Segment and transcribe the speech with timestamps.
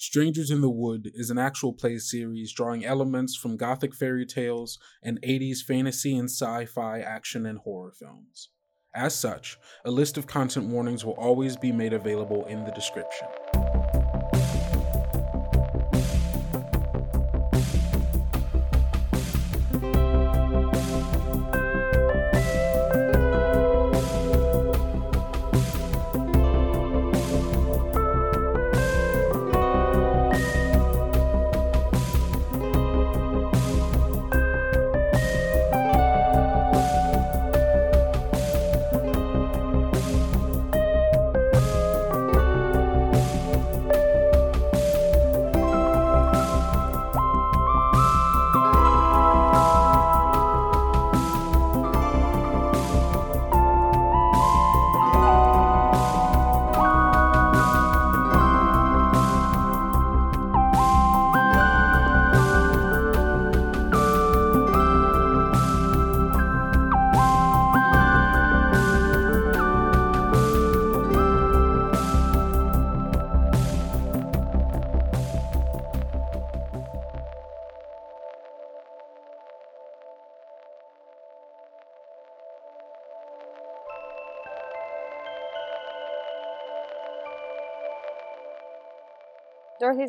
[0.00, 4.78] Strangers in the Wood is an actual play series drawing elements from gothic fairy tales
[5.02, 8.50] and 80s fantasy and sci fi action and horror films.
[8.94, 13.26] As such, a list of content warnings will always be made available in the description.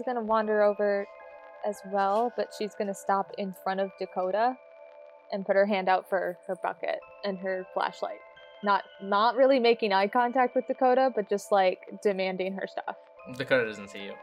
[0.09, 1.05] Dorothy's gonna wander over
[1.67, 4.55] as well, but she's gonna stop in front of Dakota
[5.31, 8.19] and put her hand out for her bucket and her flashlight.
[8.63, 12.95] Not not really making eye contact with Dakota, but just like demanding her stuff.
[13.37, 14.13] Dakota doesn't see you.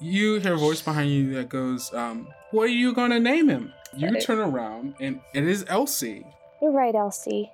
[0.00, 3.72] You hear a voice behind you that goes, um, What are you gonna name him?
[3.94, 4.22] You Right.
[4.22, 6.26] turn around and it is Elsie.
[6.60, 7.52] You're right, Elsie.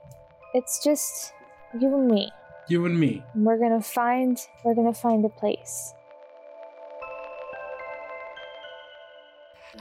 [0.55, 1.33] It's just
[1.79, 2.31] you and me.
[2.69, 3.23] You and me.
[3.35, 5.95] And we're gonna find we're gonna find a place.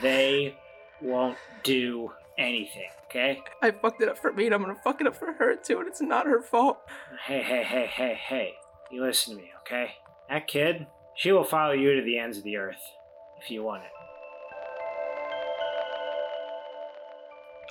[0.01, 0.55] They
[1.01, 3.41] won't do anything, okay?
[3.61, 5.79] I fucked it up for me and I'm gonna fuck it up for her too,
[5.79, 6.79] and it's not her fault.
[7.25, 8.53] Hey, hey, hey, hey, hey.
[8.91, 9.93] You listen to me, okay?
[10.29, 12.91] That kid, she will follow you to the ends of the earth
[13.41, 13.89] if you want it.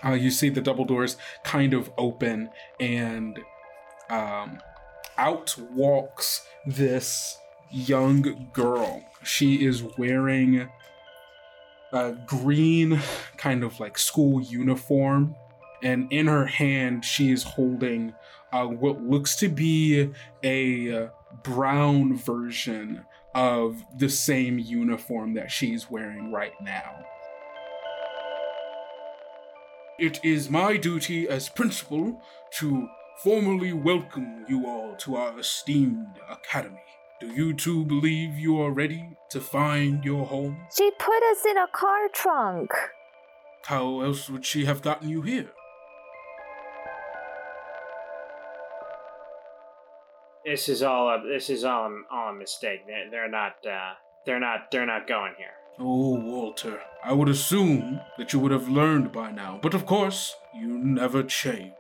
[0.04, 3.38] Uh, you see the double doors kind of open, and
[4.10, 4.58] um,
[5.18, 7.38] out walks this
[7.70, 9.04] young girl.
[9.22, 10.68] She is wearing
[11.92, 13.00] a green
[13.36, 15.34] kind of like school uniform,
[15.82, 18.14] and in her hand, she is holding
[18.52, 21.08] uh, what looks to be a uh,
[21.42, 23.04] brown version
[23.34, 27.04] of the same uniform that she's wearing right now.
[29.98, 32.20] It is my duty as principal
[32.58, 32.88] to
[33.22, 36.80] formally welcome you all to our esteemed academy.
[37.20, 40.66] Do you two believe you are ready to find your home?
[40.76, 42.70] She put us in a car trunk.
[43.64, 45.50] How else would she have gotten you here?
[50.44, 52.80] This is all a this is all a, all a mistake.
[52.86, 53.94] They're, they're not uh,
[54.26, 55.54] they're not they're not going here.
[55.78, 60.36] Oh, Walter, I would assume that you would have learned by now, but of course,
[60.54, 61.72] you never change.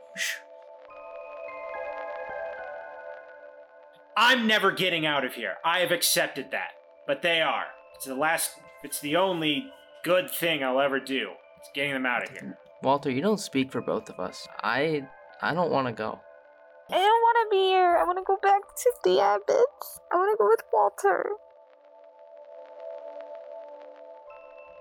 [4.16, 5.54] I'm never getting out of here.
[5.64, 6.72] I have accepted that.
[7.06, 7.66] But they are.
[7.94, 8.52] It's the last
[8.82, 9.66] it's the only
[10.02, 11.30] good thing I'll ever do.
[11.58, 12.58] It's getting them out of here.
[12.82, 14.46] Walter, you don't speak for both of us.
[14.62, 15.06] I
[15.40, 16.20] I don't want to go.
[16.90, 17.96] I don't want to be here.
[17.96, 20.00] I want to go back to the Abbots.
[20.12, 21.30] I want to go with Walter.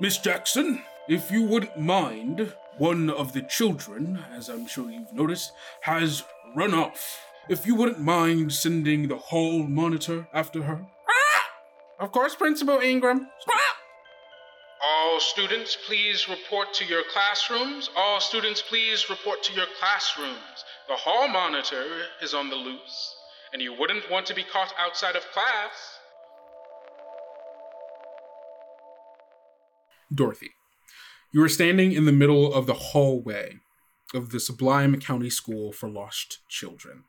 [0.02, 5.54] Miss Jackson, if you wouldn't mind, one of the children, as I'm sure you've noticed,
[5.82, 6.24] has
[6.56, 7.22] run off.
[7.50, 10.86] If you wouldn't mind sending the hall monitor after her.
[11.10, 11.50] Ah!
[12.00, 13.28] Of course, Principal Ingram.
[13.50, 13.78] Ah!
[14.86, 17.90] All students, please report to your classrooms.
[17.98, 20.64] All students, please report to your classrooms.
[20.88, 21.86] The hall monitor
[22.22, 23.16] is on the loose,
[23.52, 26.00] and you wouldn't want to be caught outside of class.
[30.14, 30.52] Dorothy,
[31.34, 33.60] you are standing in the middle of the hallway
[34.14, 37.04] of the Sublime County School for Lost Children.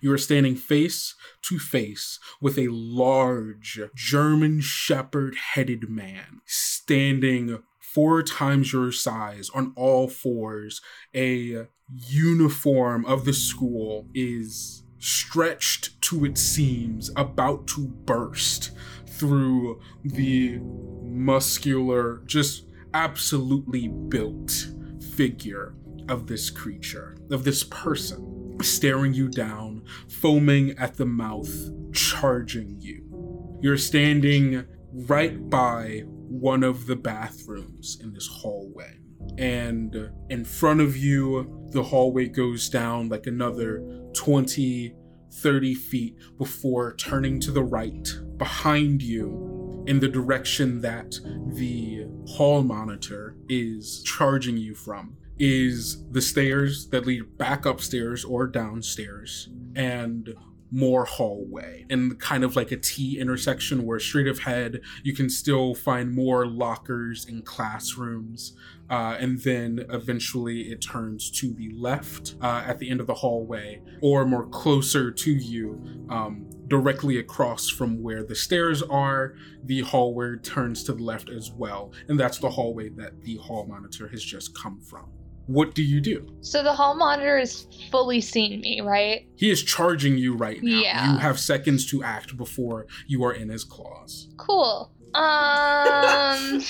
[0.00, 8.22] You are standing face to face with a large German Shepherd headed man standing four
[8.22, 10.80] times your size on all fours.
[11.14, 18.72] A uniform of the school is stretched to its seams, about to burst
[19.06, 20.58] through the
[21.02, 24.68] muscular, just absolutely built
[25.14, 25.74] figure
[26.08, 31.52] of this creature, of this person staring you down, foaming at the mouth,
[31.92, 33.58] charging you.
[33.60, 38.98] You're standing right by one of the bathrooms in this hallway.
[39.38, 43.84] And in front of you, the hallway goes down like another
[44.14, 44.94] 20,
[45.32, 48.08] 30 feet before turning to the right.
[48.36, 51.14] Behind you, in the direction that
[51.54, 58.46] the hall monitor is charging you from, is the stairs that lead back upstairs or
[58.46, 59.48] downstairs.
[59.74, 60.34] And
[60.70, 65.74] more hallway and kind of like a T intersection where straight ahead you can still
[65.74, 68.56] find more lockers and classrooms.
[68.88, 73.14] Uh, and then eventually it turns to the left uh, at the end of the
[73.14, 79.36] hallway, or more closer to you, um, directly across from where the stairs are.
[79.64, 83.64] The hallway turns to the left as well, and that's the hallway that the hall
[83.64, 85.08] monitor has just come from.
[85.50, 86.28] What do you do?
[86.42, 89.26] So the hall monitor is fully seeing me, right?
[89.34, 90.80] He is charging you right now.
[90.80, 91.12] Yeah.
[91.12, 94.28] You have seconds to act before you are in his claws.
[94.36, 94.92] Cool.
[95.12, 96.52] Um,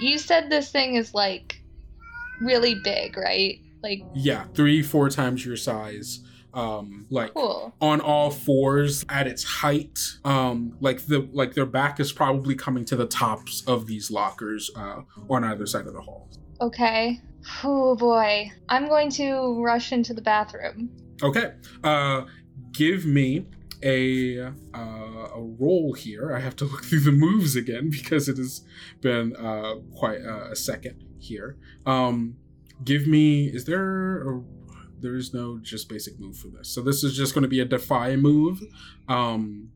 [0.00, 1.60] you said this thing is like
[2.40, 3.60] really big, right?
[3.82, 6.20] Like Yeah, three, four times your size.
[6.54, 7.74] Um, like cool.
[7.82, 10.00] on all fours at its height.
[10.24, 14.70] Um, like the like their back is probably coming to the tops of these lockers
[14.74, 16.30] uh, on either side of the hall.
[16.60, 17.20] Okay.
[17.64, 18.50] Oh boy.
[18.68, 20.90] I'm going to rush into the bathroom.
[21.22, 21.52] Okay.
[21.82, 22.24] Uh,
[22.72, 23.46] give me
[23.82, 26.34] a uh, a roll here.
[26.34, 28.62] I have to look through the moves again because it has
[29.00, 31.56] been uh, quite uh, a second here.
[31.86, 32.36] Um,
[32.84, 33.46] give me.
[33.46, 34.42] Is there a
[35.00, 36.68] there is no just basic move for this.
[36.68, 38.62] So this is just going to be a defy move.
[39.08, 39.70] Um,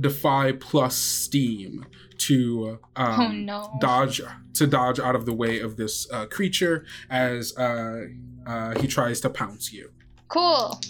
[0.00, 1.86] defy plus steam
[2.18, 3.76] to um, oh no.
[3.80, 4.20] dodge
[4.54, 8.06] to dodge out of the way of this uh, creature as uh,
[8.46, 9.90] uh, he tries to pounce you.
[10.28, 10.80] Cool.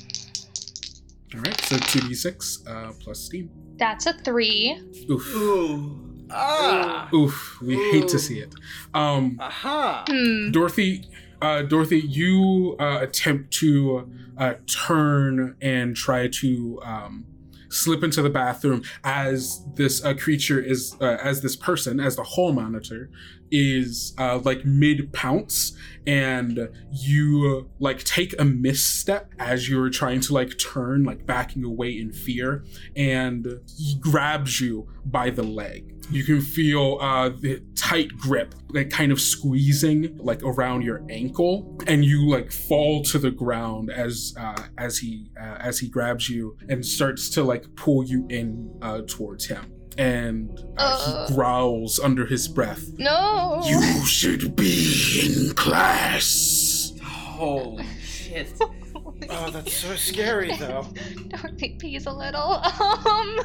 [1.35, 3.51] All right, so two d six uh, plus steam.
[3.77, 4.81] That's a three.
[5.11, 6.27] Oof, Ooh.
[6.31, 7.09] Ah.
[7.15, 7.59] oof.
[7.61, 8.55] We hate to see it.
[8.95, 10.05] Um, Aha.
[10.09, 10.51] Hmm.
[10.51, 11.05] Dorothy,
[11.41, 17.25] uh, Dorothy, you uh, attempt to uh, turn and try to um,
[17.73, 22.23] slip into the bathroom as this uh, creature is, uh, as this person, as the
[22.23, 23.11] hall monitor,
[23.51, 25.73] is uh, like mid pounce,
[26.07, 31.99] and you like take a misstep as you're trying to like turn, like backing away
[31.99, 32.65] in fear,
[32.97, 35.92] and he grabs you by the leg.
[36.13, 41.79] You can feel uh, the tight grip, like kind of squeezing, like around your ankle,
[41.87, 46.29] and you like fall to the ground as uh, as he uh, as he grabs
[46.29, 49.73] you and starts to like pull you in uh, towards him.
[49.99, 51.27] And uh, Uh.
[51.29, 52.89] he growls under his breath.
[52.99, 53.63] No.
[53.67, 56.93] You should be in class.
[57.03, 58.53] Holy shit.
[59.31, 60.87] Oh, that's so scary, though.
[60.95, 62.63] Don't Dorothy pees a little.
[63.13, 63.39] Um.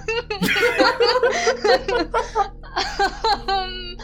[3.47, 3.97] um.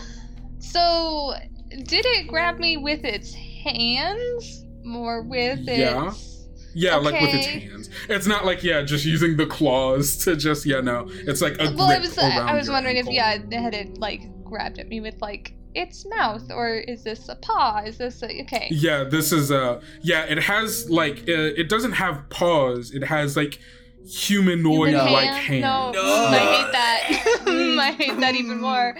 [0.59, 1.33] So,
[1.69, 6.07] did it grab me with its hands, or with Yeah.
[6.09, 6.29] its?
[6.75, 7.89] Yeah, like with its hands.
[8.09, 11.05] It's not like yeah, just using the claws to just yeah no.
[11.09, 13.11] It's like a Well, I grip was I was wondering ankle.
[13.11, 17.03] if yeah, it had it like grabbed at me with like its mouth, or is
[17.03, 17.81] this a paw?
[17.85, 18.67] Is this a, okay?
[18.71, 22.91] Yeah, this is a yeah, it has like uh, it doesn't have paws.
[22.91, 23.59] It has like
[24.05, 25.63] humanoid Human like hand?
[25.63, 25.95] hands.
[25.95, 26.25] No, No.
[26.27, 27.44] I hate that.
[27.80, 28.95] I hate that even more.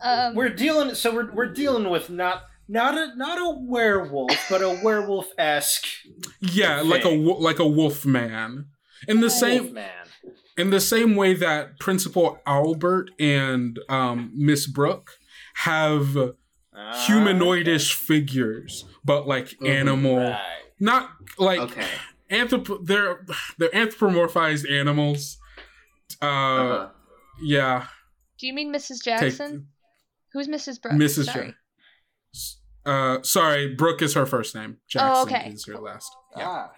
[0.00, 0.94] Um, We're dealing.
[0.94, 5.86] So we're we're dealing with not not a not a werewolf, but a werewolf esque
[6.40, 8.66] Yeah, like a like a wolf man.
[9.06, 9.90] In the same man.
[10.56, 15.17] in the same way that Principal Albert and um, Miss Brooke
[15.64, 19.68] have Ah, humanoidish figures, but like Mhm.
[19.68, 20.62] animal, Right.
[20.78, 21.86] not like Okay.
[22.30, 22.86] anthrop.
[22.86, 23.24] They're
[23.58, 25.38] they're anthropomorphized animals.
[26.22, 26.88] Uh, Uh-huh.
[27.42, 27.86] yeah.
[28.38, 29.02] do you mean Mrs.
[29.02, 29.66] Take Jackson?
[30.32, 30.80] Who's Mrs.
[30.80, 30.96] Brooks?
[30.96, 31.24] Mrs.
[31.24, 31.46] Sorry.
[31.46, 31.54] Jackson.
[32.86, 34.76] Uh, sorry, Brooke is her first name.
[34.88, 35.50] Jackson Oh, okay.
[35.52, 36.14] is her last.
[36.36, 36.48] Yeah.
[36.48, 36.70] Ah.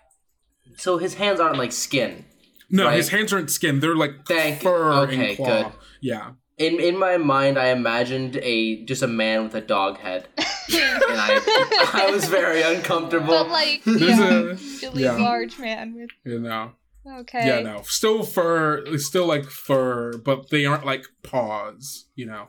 [0.78, 2.24] So his hands aren't like skin.
[2.70, 2.96] No, Right.
[2.96, 3.80] his hands aren't skin.
[3.80, 5.62] They're like Thank- fur okay, and claw.
[5.64, 5.72] good.
[6.00, 6.32] Yeah.
[6.60, 10.44] In in my mind, I imagined a just a man with a dog head, and
[10.68, 13.28] I I was very uncomfortable.
[13.28, 15.16] But like, There's yeah, a- really yeah.
[15.16, 16.10] large man with.
[16.22, 16.72] You know.
[17.20, 17.46] Okay.
[17.46, 17.80] Yeah, no.
[17.84, 18.84] Still fur.
[18.86, 22.06] It's still like fur, but they aren't like paws.
[22.14, 22.48] You know.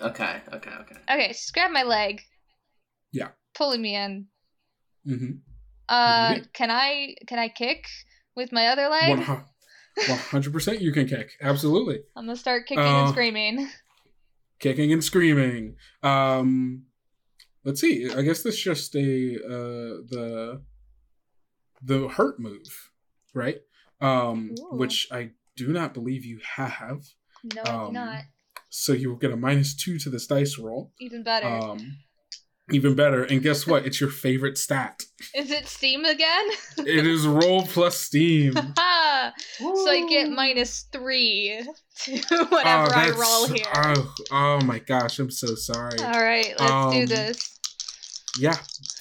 [0.00, 0.96] okay, okay, okay.
[1.10, 2.22] Okay, just grab my leg.
[3.12, 3.30] Yeah.
[3.56, 4.26] Pulling me in.
[5.04, 5.32] Mm-hmm.
[5.88, 6.42] Uh, do?
[6.52, 7.86] can I can I kick
[8.36, 9.18] with my other leg?
[9.18, 9.44] One
[10.06, 10.80] hundred percent.
[10.80, 11.32] You can kick.
[11.40, 12.00] Absolutely.
[12.16, 13.68] I'm gonna start kicking Uh, and screaming.
[14.60, 15.76] Kicking and screaming.
[16.02, 16.84] Um.
[17.64, 18.10] Let's see.
[18.10, 20.62] I guess that's just a uh the.
[21.82, 22.90] the hurt move,
[23.34, 23.58] right?
[24.00, 24.76] Um, Ooh.
[24.76, 27.02] which I do not believe you have.
[27.54, 28.22] No, I do Um, not.
[28.70, 30.92] So you will get a minus two to this dice roll.
[31.00, 31.46] Even better.
[31.46, 31.98] Um,
[32.70, 33.24] even better.
[33.24, 33.86] And guess what?
[33.86, 35.04] It's your favorite stat.
[35.34, 36.48] Is it Steam again?
[36.78, 38.54] It is roll plus steam.
[38.78, 39.32] Ha!
[39.58, 41.62] so I get minus three
[42.04, 43.64] to whatever Oh, I roll here.
[43.74, 45.98] Oh, oh my gosh, I'm so sorry.
[46.00, 47.58] All right, let's do um, this.
[48.38, 48.56] Yeah,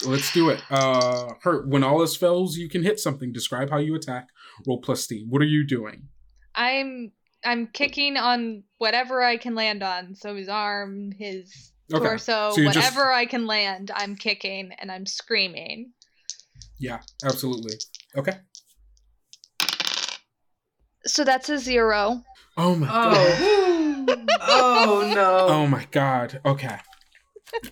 [0.06, 0.62] let's do it.
[0.70, 1.68] Uh, hurt.
[1.68, 3.32] When all else fails, you can hit something.
[3.32, 4.30] Describe how you attack.
[4.68, 5.28] Roll plus steam.
[5.30, 6.08] What are you doing?
[6.56, 7.12] I'm
[7.46, 10.16] I'm kicking on whatever I can land on.
[10.16, 12.04] So his arm, his Okay.
[12.06, 15.94] torso, So you just- whatever I can land, I'm kicking and I'm screaming.
[16.80, 17.76] Yeah, absolutely.
[18.16, 18.34] Okay.
[21.06, 22.22] So that's a zero.
[22.58, 23.16] Oh my god.
[23.40, 24.06] Oh.
[24.42, 25.46] oh no.
[25.50, 26.42] Oh my god.
[26.46, 26.78] Okay.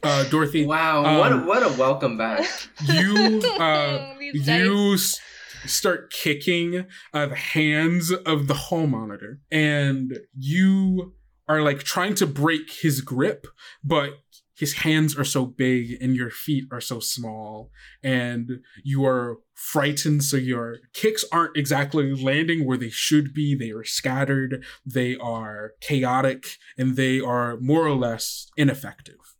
[0.02, 2.48] Uh, Dorothy, Wow, what a, um, what a welcome back.
[2.88, 5.20] you uh, you s-
[5.66, 11.14] start kicking uh, the hands of the hall monitor and you
[11.48, 13.48] are like trying to break his grip
[13.84, 14.14] but
[14.58, 17.72] his hands are so big and your feet are so small
[18.02, 23.54] and you are frightened so your kicks aren't exactly landing where they should be.
[23.54, 24.64] They are scattered.
[24.86, 29.35] They are chaotic and they are more or less ineffective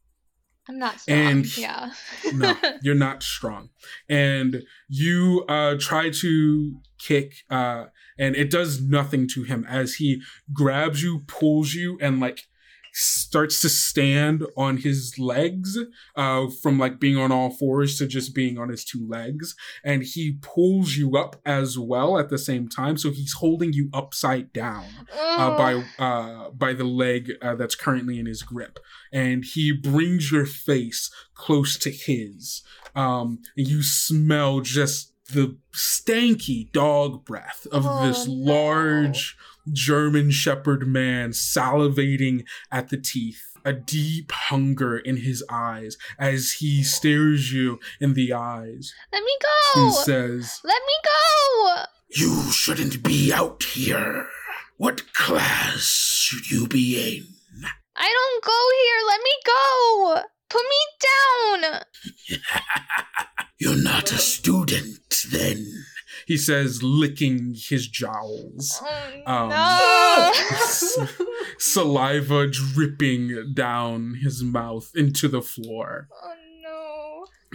[0.68, 1.20] I'm not strong.
[1.20, 1.92] And- yeah.
[2.34, 3.70] no, you're not strong.
[4.10, 7.86] And you uh try to kick uh
[8.18, 10.22] and it does nothing to him as he
[10.54, 12.42] grabs you, pulls you and like
[12.98, 15.78] starts to stand on his legs
[16.16, 19.54] uh from like being on all fours to just being on his two legs.
[19.84, 22.98] And he pulls you up as well at the same time.
[22.98, 28.20] So he's holding you upside down uh, by uh, by the leg uh, that's currently
[28.20, 28.80] in his grip,
[29.12, 32.64] and he brings your face close to his,
[32.96, 38.34] um, and you smell just the stanky dog breath of Oh, this no.
[38.34, 39.38] large
[39.72, 43.42] German Shepherd man salivating at the teeth.
[43.68, 49.36] A deep hunger in his eyes as he stares you in the eyes Let me
[49.42, 51.84] go He says, Let me go.
[52.12, 54.28] You shouldn't be out here.
[54.78, 57.26] What class should you be in?
[57.96, 58.52] I don't go
[58.84, 59.08] here.
[59.08, 60.22] Let me go.
[60.50, 61.82] Put me down.
[63.60, 65.00] You're not a student,
[65.32, 65.66] then.
[66.28, 68.82] He says, licking his jowls.
[68.82, 71.08] Oh, Um, no.
[71.60, 76.08] Saliva dripping down his mouth into the floor.
[76.12, 76.34] oh.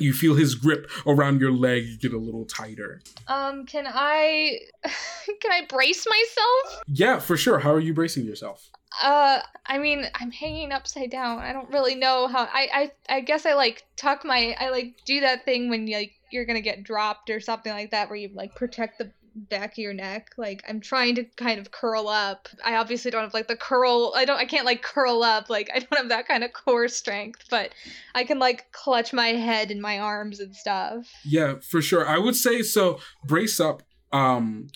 [0.00, 3.00] You feel his grip around your leg get a little tighter.
[3.28, 6.83] Um, can I can I brace myself?
[6.87, 7.59] Yeah, for sure.
[7.59, 8.71] How are you bracing yourself?
[9.02, 11.38] Uh, I mean, I'm hanging upside down.
[11.38, 12.42] I don't really know how.
[12.42, 14.57] I I I guess I like tuck my.
[14.59, 17.92] I like do that thing when you, like you're gonna get dropped or something like
[17.92, 20.31] that, where you like protect the back of your neck.
[20.37, 22.49] Like I'm trying to kind of curl up.
[22.65, 24.13] I obviously don't have like the curl.
[24.15, 24.39] I don't.
[24.39, 25.51] I can't like curl up.
[25.51, 27.71] Like I don't have that kind of core strength, but
[28.15, 31.07] I can like clutch my head and my arms and stuff.
[31.25, 32.07] Yeah, for sure.
[32.07, 32.99] I would say so.
[33.25, 33.83] Brace up.
[34.13, 34.69] Um,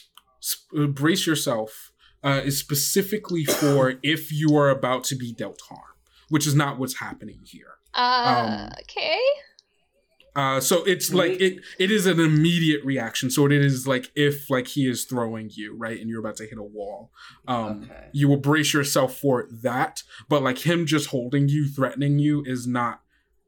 [0.77, 1.91] uh, brace yourself.
[2.23, 5.93] Uh, is specifically for if you are about to be dealt harm,
[6.31, 7.75] which is not what's happening here.
[7.93, 9.21] Uh, Um, okay.
[10.37, 11.61] Uh, so it's like it.
[11.79, 13.31] It is an immediate reaction.
[13.31, 16.47] So it is like if like he is throwing you right, and you're about to
[16.47, 17.11] hit a wall.
[17.47, 18.09] Um, Okay.
[18.13, 20.03] you will brace yourself for that.
[20.29, 23.01] But like him just holding you, threatening you, is not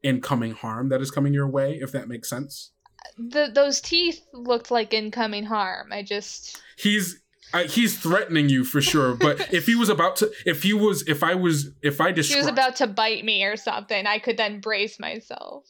[0.03, 1.73] incoming harm that is coming your way.
[1.81, 2.71] If that makes sense.
[3.17, 5.91] The those teeth looked like incoming harm.
[5.91, 6.61] I just.
[6.77, 7.21] he's
[7.53, 11.07] uh, he's threatening you for sure but if he was about to if he was
[11.07, 14.05] if i was if i She describe was about to bite me or something.
[14.05, 15.63] I could then brace myself.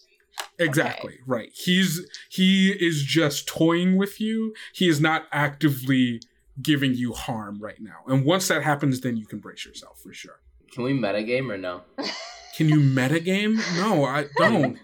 [0.59, 1.51] Exactly right.
[1.53, 4.53] He's he is just toying with you.
[4.73, 6.21] He is not actively
[6.61, 7.97] giving you harm right now.
[8.07, 10.39] And once that happens then you can brace yourself for sure.
[10.71, 11.81] Can we metagame or no?
[12.55, 13.57] can you metagame?
[13.77, 14.77] No i don't.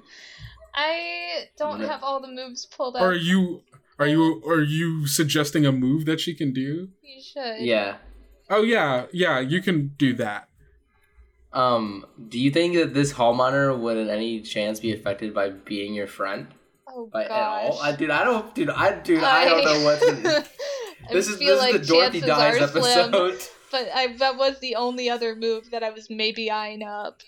[0.75, 3.01] I don't have all the moves pulled up.
[3.01, 3.61] are you
[3.99, 6.89] are you are you suggesting a move that she can do?
[7.01, 7.59] You should.
[7.59, 7.97] Yeah.
[8.49, 10.49] oh yeah yeah you can do that
[11.53, 15.49] Um, do you think that this hall monitor would in any chance be affected by
[15.49, 16.47] being your friend?
[16.87, 17.31] Oh By, gosh.
[17.31, 17.79] at all?
[17.79, 20.45] I dude, I don't dude, I dude, I, don't know what to,
[21.11, 23.49] This is this like is the Dorothy dies are slim, episode.
[23.71, 27.21] but I, that was the only other move that I was maybe eyeing up.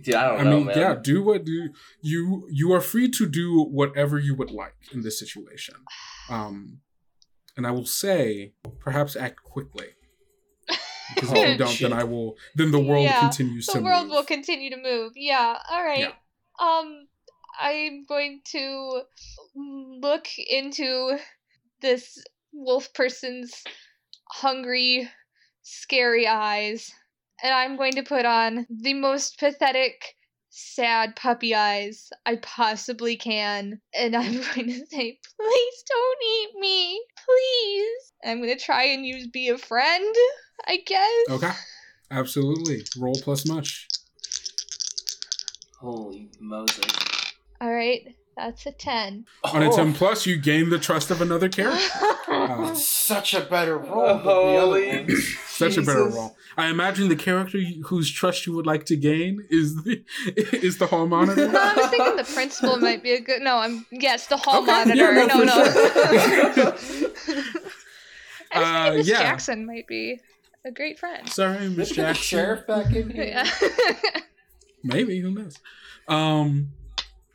[0.00, 0.40] Dude, I don't know.
[0.40, 0.78] I know, mean, man.
[0.78, 1.70] yeah, do what do
[2.02, 5.76] you you are free to do whatever you would like in this situation.
[6.28, 6.80] Um
[7.56, 9.88] and I will say perhaps act quickly.
[11.14, 14.16] Because if you don't, then I will then the world Yeah, continues The world move.
[14.16, 15.12] will continue to move.
[15.14, 15.58] Yeah.
[15.70, 16.00] All right.
[16.00, 16.12] Yeah.
[16.60, 17.06] Um,
[17.60, 19.02] I'm going to
[19.54, 21.18] look into
[21.80, 22.22] this
[22.52, 23.62] wolf person's
[24.30, 25.08] hungry,
[25.62, 26.90] scary eyes,
[27.42, 30.16] and I'm going to put on the most pathetic,
[30.50, 37.00] sad puppy eyes I possibly can, and I'm going to say, "Please don't eat me,
[37.24, 40.14] please." I'm going to try and use be a friend,
[40.66, 41.24] I guess.
[41.30, 41.52] Okay.
[42.10, 42.84] Absolutely.
[42.98, 43.88] Roll plus much.
[45.80, 46.84] Holy Moses.
[47.60, 49.24] All right, that's a ten.
[49.44, 49.76] On a Oh.
[49.76, 51.82] 10 plus, you gain the trust of another character.
[52.28, 55.36] Uh, Such a better roll than the Holy other ones.
[55.46, 56.14] such a better Jesus.
[56.16, 56.36] roll.
[56.56, 60.02] I imagine the character you- whose trust you would like to gain is the
[60.36, 61.48] is the hall monitor.
[61.48, 63.42] No, I was thinking the principal might be a good.
[63.42, 64.96] No, I'm yes, the hall Okay, monitor.
[64.96, 65.64] yeah, no, no, no.
[65.64, 66.76] for I was
[68.52, 69.18] Uh, thinking Miss yeah.
[69.22, 70.18] Jackson might be
[70.66, 71.28] a great friend.
[71.28, 72.22] Sorry, Miss Let's get the Jackson.
[72.22, 73.24] sheriff back in here.
[73.24, 73.50] Yeah.
[74.84, 75.58] Maybe who knows?
[76.08, 76.72] Um.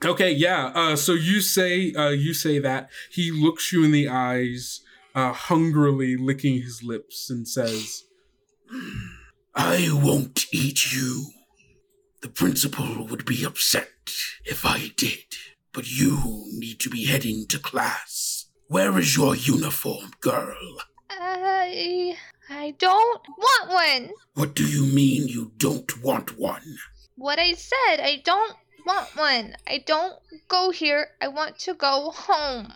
[0.03, 0.71] Okay, yeah.
[0.73, 4.81] Uh, so you say uh, you say that he looks you in the eyes,
[5.15, 8.03] uh, hungrily licking his lips, and says,
[9.55, 11.27] I won't eat you.
[12.21, 13.89] The principal would be upset
[14.45, 15.25] if I did,
[15.73, 18.47] but you need to be heading to class.
[18.67, 20.77] Where is your uniform, girl?
[21.09, 22.15] I
[22.53, 24.09] I don't want one.
[24.33, 26.75] What do you mean you don't want one?
[27.15, 29.55] What I said, I don't want one.
[29.65, 30.15] I don't
[30.49, 31.11] go here.
[31.21, 32.73] I want to go home.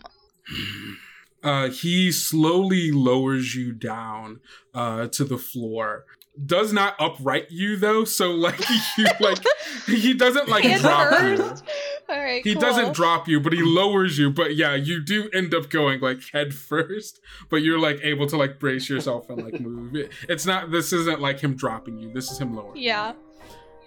[1.42, 4.40] uh, he slowly lowers you down
[4.72, 6.06] uh, to the floor.
[6.44, 8.60] Does not upright you though, so like
[8.98, 9.38] you like
[9.86, 11.42] he doesn't like Hand drop you.
[12.08, 12.44] All right.
[12.44, 12.60] He cool.
[12.60, 14.30] doesn't drop you, but he lowers you.
[14.30, 18.36] But yeah, you do end up going like head first, but you're like able to
[18.36, 19.96] like brace yourself and like move.
[19.96, 20.70] It, it's not.
[20.70, 22.12] This isn't like him dropping you.
[22.12, 22.76] This is him lowering.
[22.76, 22.82] you.
[22.82, 23.14] Yeah.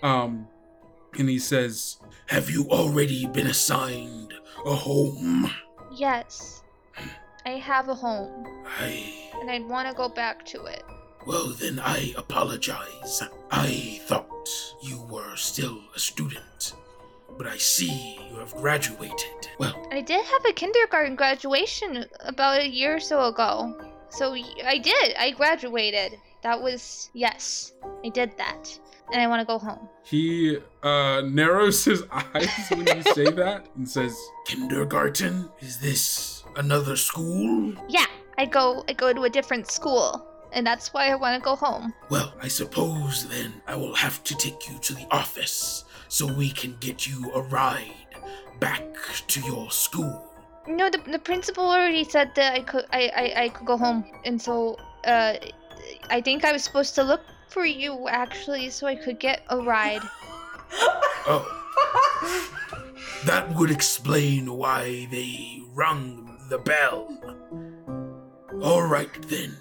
[0.02, 0.48] Um,
[1.18, 4.34] and he says, Have you already been assigned
[4.66, 5.52] a home?
[5.94, 6.64] Yes.
[7.46, 8.46] I have a home,
[8.80, 9.14] I.
[9.42, 10.84] and I'd want to go back to it.
[11.30, 13.22] Well, then I apologize.
[13.52, 14.50] I thought
[14.82, 16.74] you were still a student.
[17.38, 19.48] But I see you have graduated.
[19.60, 23.78] Well, I did have a kindergarten graduation about a year or so ago.
[24.10, 25.16] So I did.
[25.20, 26.18] I graduated.
[26.42, 27.74] That was yes.
[28.04, 28.80] I did that.
[29.14, 29.88] And I want to go home.
[30.02, 35.48] he uh narrows his eyes when you say that and says, kindergarten?
[35.60, 37.76] Is this another school?
[37.88, 38.08] Yeah,
[38.40, 40.26] I go I go to a different school.
[40.52, 41.94] And that's why I want to go home.
[42.10, 46.50] Well, I suppose then I will have to take you to the office so we
[46.50, 47.94] can get you a ride
[48.60, 48.84] back
[49.28, 50.26] to your school.
[50.68, 54.06] No, the, the principal already said that I could I, I, I could go home.
[54.26, 55.36] And so uh
[56.10, 59.58] I think I was supposed to look for you actually so I could get a
[59.58, 60.02] ride.
[61.32, 61.46] Oh.
[63.26, 67.12] That would explain why they rung the bell.
[68.64, 69.58] All right then.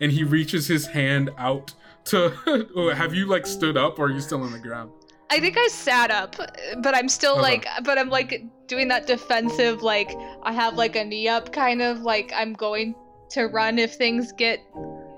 [0.00, 1.74] And he reaches his hand out
[2.06, 2.32] to.
[2.76, 4.90] oh, have you like stood up or are you still on the ground?
[5.30, 6.36] I think I sat up,
[6.82, 7.42] but I'm still Okay.
[7.42, 10.10] like, but I'm like doing that defensive, like
[10.42, 12.94] I have like a knee up, kind of like I'm going
[13.30, 14.60] to run if things get,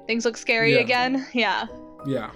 [0.09, 0.81] things look scary Yeah.
[0.81, 1.27] again.
[1.33, 1.67] Yeah.
[2.07, 2.31] Yeah.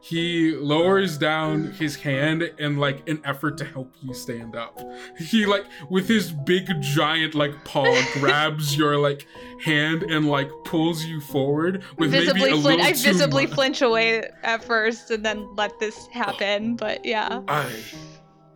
[0.00, 4.78] He lowers down his hand in like an effort to help you stand up.
[5.18, 9.26] He like with his big giant like paw grabs your like
[9.64, 12.78] hand and like pulls you forward with visibly maybe a flinch.
[12.78, 13.54] little I visibly much.
[13.54, 16.76] flinch away at first, and then let this happen.
[16.76, 17.42] But yeah.
[17.48, 17.70] I.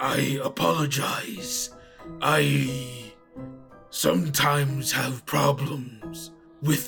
[0.03, 1.71] I apologize.
[2.23, 3.13] I
[3.91, 6.31] sometimes have problems
[6.63, 6.81] with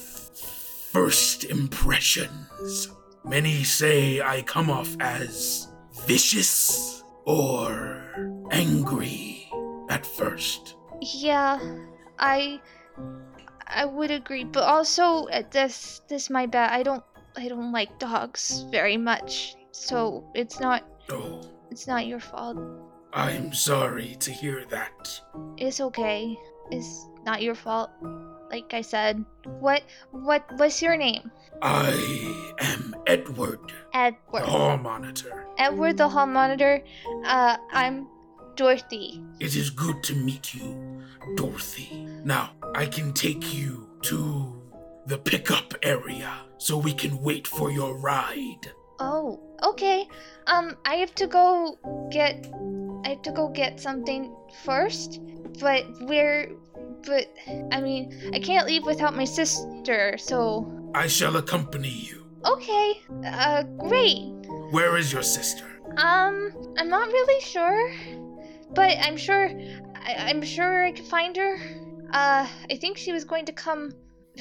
[0.92, 2.88] first impressions.
[3.24, 5.68] Many say I come off as
[6.06, 8.02] vicious or
[8.50, 9.48] angry
[9.88, 10.76] at first.
[11.00, 11.58] Yeah,
[12.18, 12.60] I
[13.66, 16.70] I would agree, but also uh, this this my bad.
[16.72, 17.04] I don't
[17.36, 22.58] I don't like dogs very much, so it's not Oh, it's not your fault.
[23.12, 25.20] I'm sorry to hear that.
[25.58, 26.36] It's okay.
[26.70, 27.90] It's not your fault.
[28.52, 29.24] Like I said,
[29.60, 31.30] what what what's your name?
[31.62, 31.88] I
[32.60, 34.42] am Edward, Edward.
[34.42, 35.46] the hall monitor.
[35.56, 36.84] Edward the hall monitor.
[37.24, 38.08] Uh, I'm
[38.54, 39.24] Dorothy.
[39.40, 41.00] It is good to meet you,
[41.34, 42.04] Dorothy.
[42.24, 44.60] Now, I can take you to
[45.06, 48.68] the pickup area so we can wait for your ride.
[49.00, 50.06] Oh, okay.
[50.46, 51.78] Um, I have to go
[52.10, 52.46] get.
[53.04, 54.34] I have to go get something
[54.64, 55.20] first.
[55.60, 56.52] But we're.
[57.06, 57.26] But
[57.72, 60.16] I mean, I can't leave without my sister.
[60.18, 62.26] So I shall accompany you.
[62.44, 63.00] okay.
[63.24, 64.30] Uh, great.
[64.70, 65.66] Where is your sister?
[65.96, 67.92] Um, I'm not really sure,
[68.74, 69.50] but I'm sure.
[69.94, 71.58] I, I'm sure I can find her.
[72.12, 73.92] Uh, I think she was going to come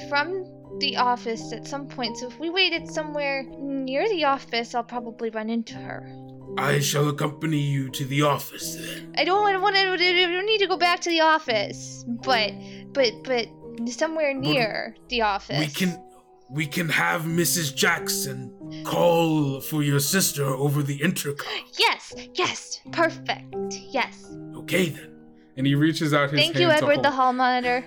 [0.09, 0.45] from
[0.79, 5.29] the office at some point, so if we waited somewhere near the office, I'll probably
[5.29, 6.07] run into her.
[6.57, 9.13] I shall accompany you to the office then.
[9.17, 9.81] I don't want to.
[9.81, 12.51] I don't need to go back to the office, but
[12.93, 13.47] but but
[13.87, 15.59] somewhere near the office.
[15.59, 16.03] We can
[16.49, 17.73] we can have Mrs.
[17.73, 21.47] Jackson call for your sister over the intercom.
[21.79, 23.55] Yes, yes, perfect.
[23.89, 24.29] Yes.
[24.55, 25.15] Okay then.
[25.57, 26.53] And he reaches out his hand.
[26.53, 27.85] Thank hand you, to Edward, hold- the hall monitor.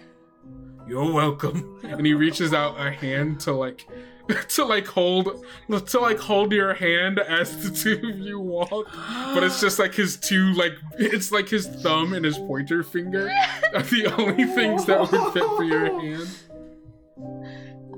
[0.86, 1.78] You're welcome.
[1.82, 3.86] and he reaches out a hand to like
[4.48, 5.44] to like hold
[5.86, 8.88] to like hold your hand as the two of you walk
[9.34, 13.30] but it's just like his two like it's like his thumb and his pointer finger
[13.74, 16.28] are the only things that would fit for your hand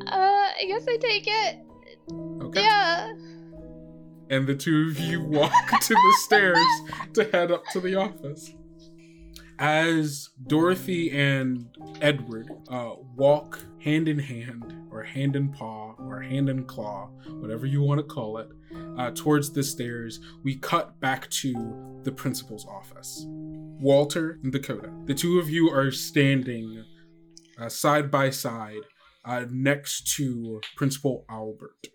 [0.06, 1.58] Uh, I guess I take it.
[2.42, 3.12] okay Yeah.
[4.30, 6.58] and the two of you walk to the stairs
[7.14, 8.52] to head up to the office.
[9.58, 11.68] As Dorothy and
[12.02, 14.64] Edward uh, walk hand in hand,
[14.96, 18.48] or hand and paw, or hand and claw, whatever you want to call it,
[18.98, 23.24] uh, towards the stairs, we cut back to the principal's office.
[23.28, 26.84] Walter and Dakota, the two of you are standing
[27.58, 28.82] uh, side by side
[29.24, 31.88] uh, next to Principal Albert,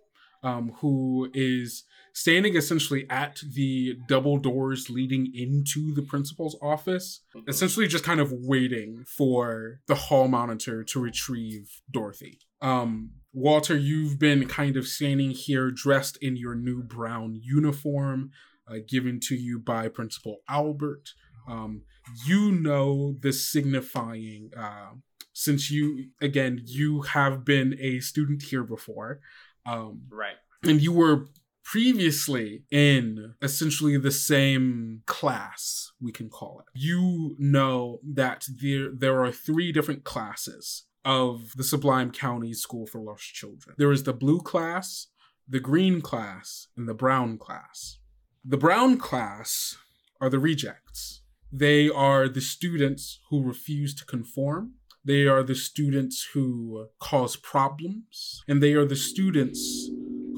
[0.44, 1.84] um, who is
[2.14, 8.32] standing essentially at the double doors leading into the principal's office, essentially just kind of
[8.32, 12.40] waiting for the hall monitor to retrieve Dorothy.
[12.62, 18.32] Um, Walter, you've been kind of standing here dressed in your new brown uniform,
[18.68, 21.10] uh, given to you by Principal Albert.
[21.48, 21.84] Um,
[22.26, 24.92] you know the signifying, uh,
[25.34, 29.22] since you, again, you have been a student here before.
[29.66, 30.36] Um, Right.
[30.64, 31.28] and you were
[31.64, 39.24] previously in essentially the same class we can call it you know that there there
[39.24, 43.76] are three different classes of the sublime county school for lost children.
[43.78, 45.08] There is the blue class
[45.52, 48.00] the green class and the brown class.
[48.46, 49.78] The brown class
[50.22, 51.22] are the rejects.
[51.52, 54.76] They are the students who refuse to conform.
[55.04, 58.42] They are the students who cause problems.
[58.48, 59.90] And they are the students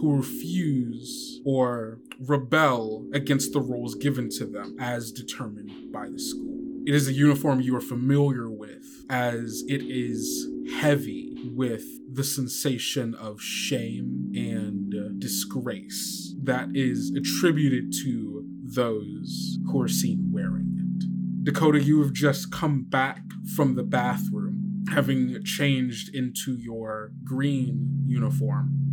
[0.02, 6.63] who refuse or rebel against the roles given to them as determined by the school.
[6.86, 10.48] It is a uniform you are familiar with, as it is
[10.80, 19.82] heavy with the sensation of shame and uh, disgrace that is attributed to those who
[19.82, 21.44] are seen wearing it.
[21.46, 23.22] Dakota, you have just come back
[23.56, 28.84] from the bathroom, having changed into your green uniform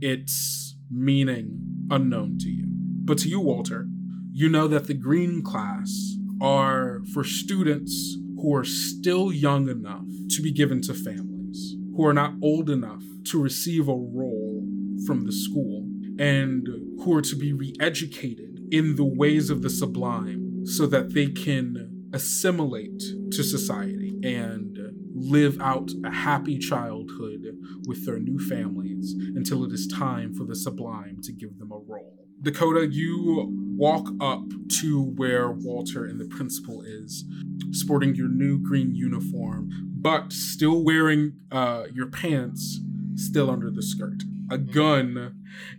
[0.00, 2.66] its meaning unknown to you.
[2.68, 3.86] But to you, Walter,
[4.32, 10.42] you know that the green class are for students who are still young enough to
[10.42, 14.64] be given to families, who are not old enough to receive a role
[15.06, 15.86] from the school,
[16.18, 16.66] and
[17.02, 21.26] who are to be re educated in the ways of the sublime so that they
[21.26, 24.78] can assimilate to society and
[25.14, 27.44] live out a happy childhood
[27.86, 31.78] with their new families until it is time for the sublime to give them a
[31.78, 32.26] role.
[32.40, 34.42] Dakota, you walk up
[34.80, 37.24] to where Walter and the principal is,
[37.70, 42.80] sporting your new green uniform, but still wearing uh, your pants
[43.14, 44.22] still under the skirt.
[44.50, 45.34] A gun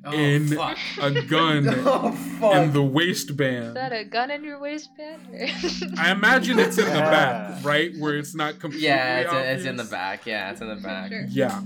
[0.05, 0.77] Oh, in fuck.
[1.01, 2.73] a gun Oh, in fuck.
[2.73, 3.75] the Is waistband.
[3.75, 5.21] that a gun in your waistband?
[5.97, 9.75] I imagine it's in the back, right, where it's not completely Yeah, it's, it's in
[9.77, 10.25] the back.
[10.25, 11.11] Yeah, it's in the back.
[11.11, 11.25] Sure.
[11.29, 11.61] Yeah.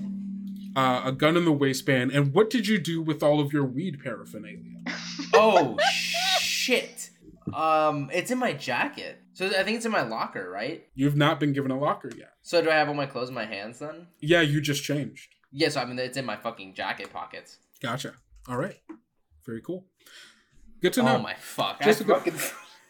[0.76, 2.12] Uh, a gun in the waistband.
[2.12, 4.60] And what did you do with all of your weed paraphernalia?
[5.34, 5.78] Oh
[6.64, 7.10] shit.
[7.54, 9.20] Um, it's in my jacket.
[9.34, 10.86] So I think it's in my locker, right?
[10.96, 12.34] You've not been given a locker yet.
[12.42, 14.08] So do I have all my clothes in my hands then?
[14.22, 15.30] Yeah, you just changed.
[15.52, 17.58] Yeah, so I mean it's in my fucking jacket pockets.
[17.82, 18.14] Gotcha.
[18.48, 18.78] All right.
[19.46, 19.86] Very cool.
[20.82, 21.16] Good to know.
[21.18, 21.82] Oh my fuck.
[21.82, 22.40] Just I a good- fucking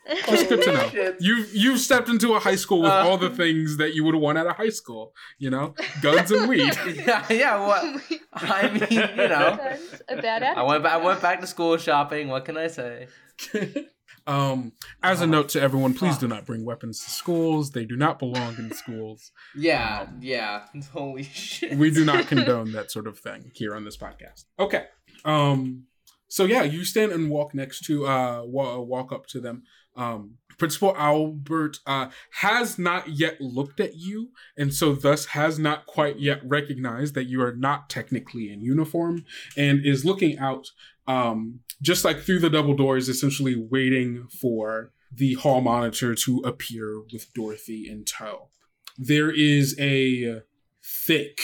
[0.28, 0.90] Just good to know.
[0.90, 1.16] Shit.
[1.22, 3.08] You've you've stepped into a high school with Uh.
[3.08, 5.14] all the things that you would want at a high school.
[5.40, 6.74] You know, guns and weed.
[6.96, 7.84] yeah, yeah, what
[8.34, 8.98] I mean, you
[9.30, 9.58] know.
[9.58, 12.68] That's a bad I went back I went back to school shopping, what can I
[12.68, 13.08] say?
[14.28, 17.72] um, as a note to everyone, please do not bring weapons to schools.
[17.72, 19.32] They do not belong in schools.
[19.56, 20.66] Yeah, yeah.
[20.94, 21.78] Holy shit.
[21.78, 24.46] we do not condone that sort of thing here on this podcast.
[24.60, 24.86] Okay.
[25.26, 25.86] Um
[26.28, 29.64] so yeah, you stand and walk next to uh walk up to them.
[29.96, 35.86] Um Principal Albert uh has not yet looked at you and so thus has not
[35.86, 39.26] quite yet recognized that you are not technically in uniform
[39.58, 40.68] and is looking out
[41.08, 47.02] um just like through the double doors essentially waiting for the hall monitor to appear
[47.12, 48.50] with Dorothy in tow.
[48.98, 50.42] there is a
[50.84, 51.40] thick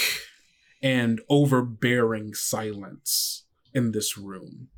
[0.82, 4.69] and overbearing silence in this room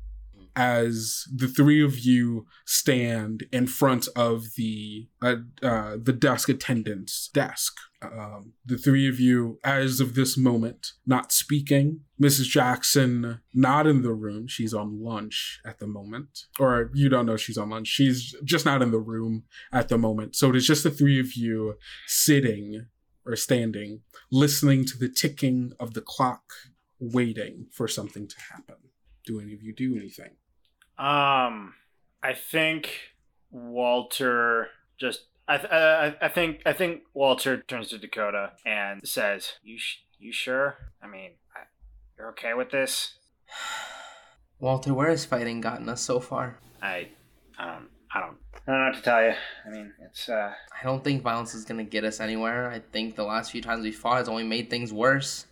[0.54, 7.28] as the three of you stand in front of the uh, uh, the desk attendant's
[7.28, 7.74] desk.
[8.02, 12.00] Um, the three of you, as of this moment, not speaking.
[12.20, 12.44] Mrs.
[12.44, 14.48] Jackson not in the room.
[14.48, 17.88] She's on lunch at the moment, or you don't know she's on lunch.
[17.88, 20.34] She's just not in the room at the moment.
[20.34, 22.86] So it is just the three of you sitting
[23.24, 26.42] or standing, listening to the ticking of the clock,
[26.98, 28.76] waiting for something to happen.
[29.24, 30.36] Do any of you do anything?
[31.02, 31.74] Um,
[32.22, 33.00] I think
[33.50, 35.22] Walter just.
[35.48, 40.04] I, th- I I think I think Walter turns to Dakota and says, "You sh-
[40.20, 40.76] you sure?
[41.02, 41.62] I mean, I,
[42.16, 43.14] you're okay with this?
[44.60, 46.58] Walter, where has fighting gotten us so far?
[46.80, 47.08] I
[47.58, 49.32] I don't I don't I don't know what to tell you.
[49.66, 52.70] I mean, it's uh I don't think violence is gonna get us anywhere.
[52.70, 55.46] I think the last few times we fought has only made things worse.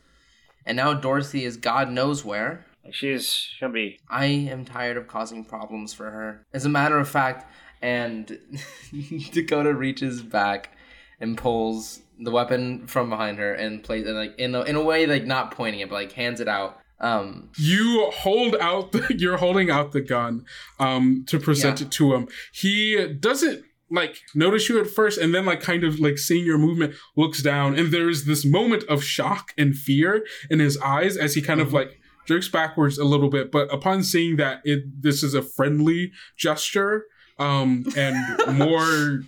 [0.64, 2.64] And now Dorothy is God knows where.
[2.92, 6.46] She's she'll be I am tired of causing problems for her.
[6.52, 7.46] As a matter of fact,
[7.82, 8.38] and
[9.32, 10.76] Dakota reaches back
[11.20, 14.82] and pulls the weapon from behind her and plays it like in a, in a
[14.82, 16.78] way like not pointing it, but like hands it out.
[17.00, 20.44] Um, You hold out the, you're holding out the gun
[20.78, 21.86] um to present Yeah.
[21.86, 22.28] it to him.
[22.52, 26.58] He doesn't like notice you at first and then like kind of like seeing your
[26.58, 31.34] movement looks down and there's this moment of shock and fear in his eyes as
[31.34, 31.99] he kind of like
[32.30, 37.04] jerks backwards a little bit but upon seeing that it this is a friendly gesture
[37.38, 38.16] um and
[38.58, 39.22] more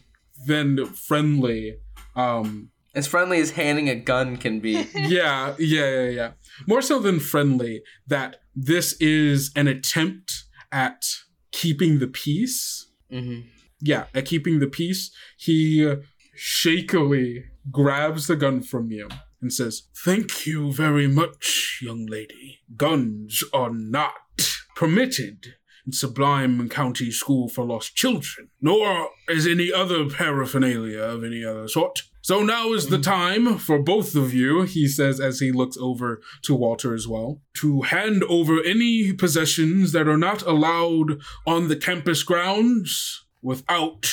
[0.47, 1.77] than friendly
[2.17, 4.73] um as friendly as handing a gun can be.
[4.95, 6.31] yeah, yeah, yeah, yeah.
[6.67, 11.07] More so than friendly, that this is an attempt at
[11.53, 12.91] keeping the peace.
[13.11, 13.41] hmm
[13.81, 15.11] Yeah, at keeping the peace.
[15.38, 15.95] He
[16.35, 19.09] shakily grabs the gun from you
[19.42, 22.61] and says, Thank you very much, young lady.
[22.76, 24.14] Guns are not
[24.76, 31.44] permitted in Sublime County School for Lost Children, nor is any other paraphernalia of any
[31.44, 32.02] other sort.
[32.24, 36.22] So now is the time for both of you, he says as he looks over
[36.42, 41.74] to Walter as well, to hand over any possessions that are not allowed on the
[41.74, 44.07] campus grounds without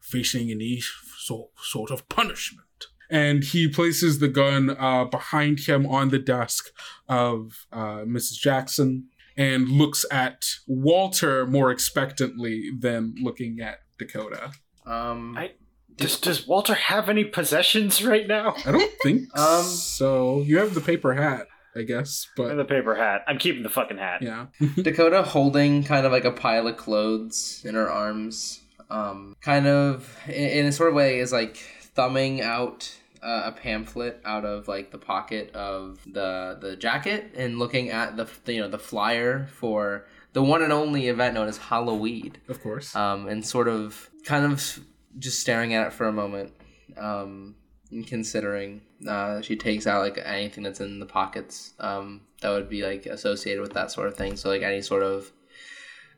[0.00, 0.82] facing any
[1.16, 2.65] sort, sort of punishment.
[3.10, 6.66] And he places the gun uh, behind him on the desk
[7.08, 8.32] of uh, Mrs.
[8.38, 14.50] Jackson and looks at Walter more expectantly than looking at Dakota.
[14.86, 15.52] Um, I-
[15.96, 18.54] does does Walter have any possessions right now?
[18.66, 20.42] I don't think Um, so.
[20.42, 23.22] You have the paper hat, I guess, And but the paper hat.
[23.26, 24.20] I'm keeping the fucking hat.
[24.20, 24.46] yeah.
[24.82, 30.14] Dakota holding kind of like a pile of clothes in her arms, um, kind of
[30.26, 31.58] in, in a sort of way is like
[31.96, 37.58] thumbing out uh, a pamphlet out of like the pocket of the the jacket and
[37.58, 41.56] looking at the you know the flyer for the one and only event known as
[41.56, 42.94] Halloween, Of course.
[42.94, 44.78] um, and sort of kind of
[45.18, 46.52] just staring at it for a moment,
[46.98, 47.54] um,
[47.90, 48.82] and considering.
[49.06, 53.04] Uh, she takes out like anything that's in the pockets um, that would be like
[53.06, 54.36] associated with that sort of thing.
[54.36, 55.30] So like any sort of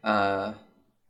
[0.04, 0.52] uh,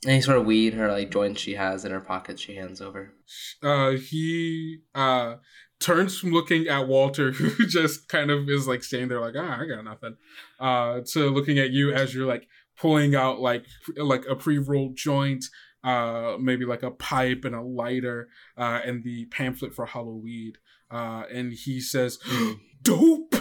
[0.07, 3.15] any sort of weed or like joints she has in her pocket, she hands over.
[3.63, 5.37] uh he uh
[5.81, 9.61] turns from looking at Walter, who just kind of is like standing there like, ah,
[9.61, 10.17] I got nothing,
[10.61, 13.65] uh, to looking at you as you're like pulling out like
[13.97, 15.45] like a pre-rolled joint,
[15.85, 20.53] uh, maybe like a pipe and a lighter, uh, and the pamphlet for Halloween.
[20.91, 22.19] Uh, and he says,
[22.83, 23.35] "Dope,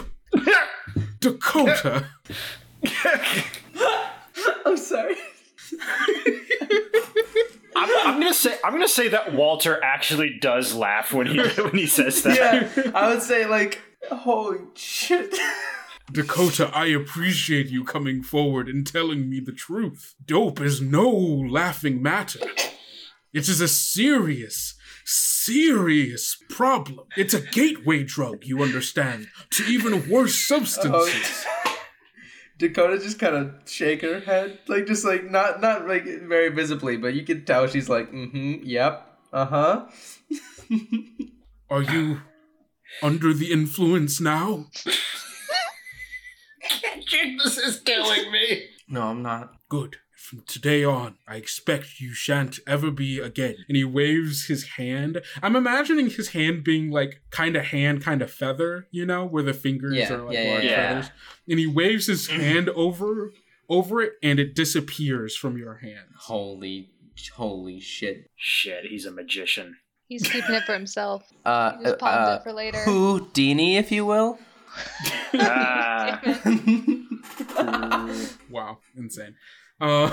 [1.20, 2.06] Dakota."
[4.64, 5.16] I'm sorry.
[7.78, 11.74] I'm, I'm gonna say I'm gonna say that Walter actually does laugh when he when
[11.74, 12.36] he says that.
[12.36, 15.34] yeah, I would say like, holy shit.
[16.10, 20.14] Dakota, I appreciate you coming forward and telling me the truth.
[20.24, 22.40] Dope is no laughing matter.
[23.34, 27.06] It is a serious, serious problem.
[27.14, 31.44] It's a gateway drug, you understand, to even worse oh, substances.
[32.58, 36.96] Dakota just kind of shake her head, like just like not not like very visibly,
[36.96, 39.86] but you can tell she's like, mm-hmm, yep, uh huh.
[41.70, 42.20] Are you
[43.02, 44.66] under the influence now?
[47.44, 48.64] this is killing me.
[48.88, 49.54] No, I'm not.
[49.68, 49.96] Good.
[50.28, 53.54] From today on, I expect you shan't ever be again.
[53.66, 55.22] And he waves his hand.
[55.42, 59.42] I'm imagining his hand being like kind of hand, kind of feather, you know, where
[59.42, 60.88] the fingers Yeah, are like yeah, yeah, large yeah.
[60.88, 61.10] feathers.
[61.48, 63.32] And he waves his hand over
[63.70, 66.10] over it, and it disappears from your hands.
[66.18, 66.90] Holy,
[67.34, 68.26] holy shit.
[68.36, 69.78] Shit, he's a magician.
[70.08, 71.24] He's keeping it for himself.
[71.46, 72.80] Uh, He just palmed uh, it for later.
[72.84, 74.38] Houdini, if you will.
[75.40, 76.20] Ah.
[78.50, 79.34] Wow, insane.
[79.80, 80.12] Um,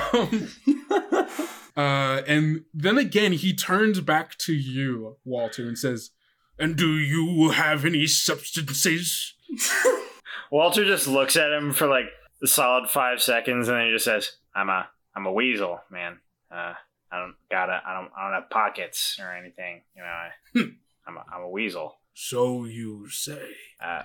[1.78, 6.12] uh, and then again, he turns back to you, Walter, and says,
[6.60, 9.34] "And do you have any substances?"
[10.51, 12.06] Walter just looks at him for like
[12.41, 16.19] the solid five seconds, and then he just says, "I'm a I'm a weasel, man.
[16.51, 16.73] Uh,
[17.12, 19.82] I don't gotta I don't I don't have pockets or anything.
[19.95, 20.69] You know, I, Hmm.
[21.08, 21.97] I'm a, I'm a weasel.
[22.13, 23.41] So you say.
[23.84, 24.04] Uh,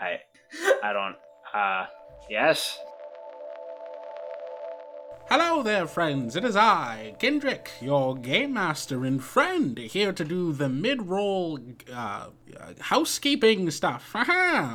[0.00, 0.20] I
[0.82, 1.16] I don't.
[1.54, 1.86] Uh,
[2.28, 2.78] yes.
[5.30, 6.34] Hello there, friends.
[6.34, 11.94] It is I, Kendrick, your game master and friend, here to do the mid-roll uh,
[11.94, 14.12] uh, housekeeping stuff.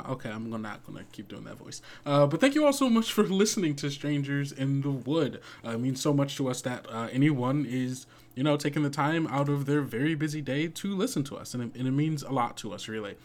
[0.07, 1.81] Okay, I'm not gonna keep doing that voice.
[2.05, 5.41] Uh, but thank you all so much for listening to Strangers in the Wood.
[5.65, 8.89] Uh, it means so much to us that uh, anyone is, you know, taking the
[8.89, 11.91] time out of their very busy day to listen to us, and it, and it
[11.91, 13.15] means a lot to us, really.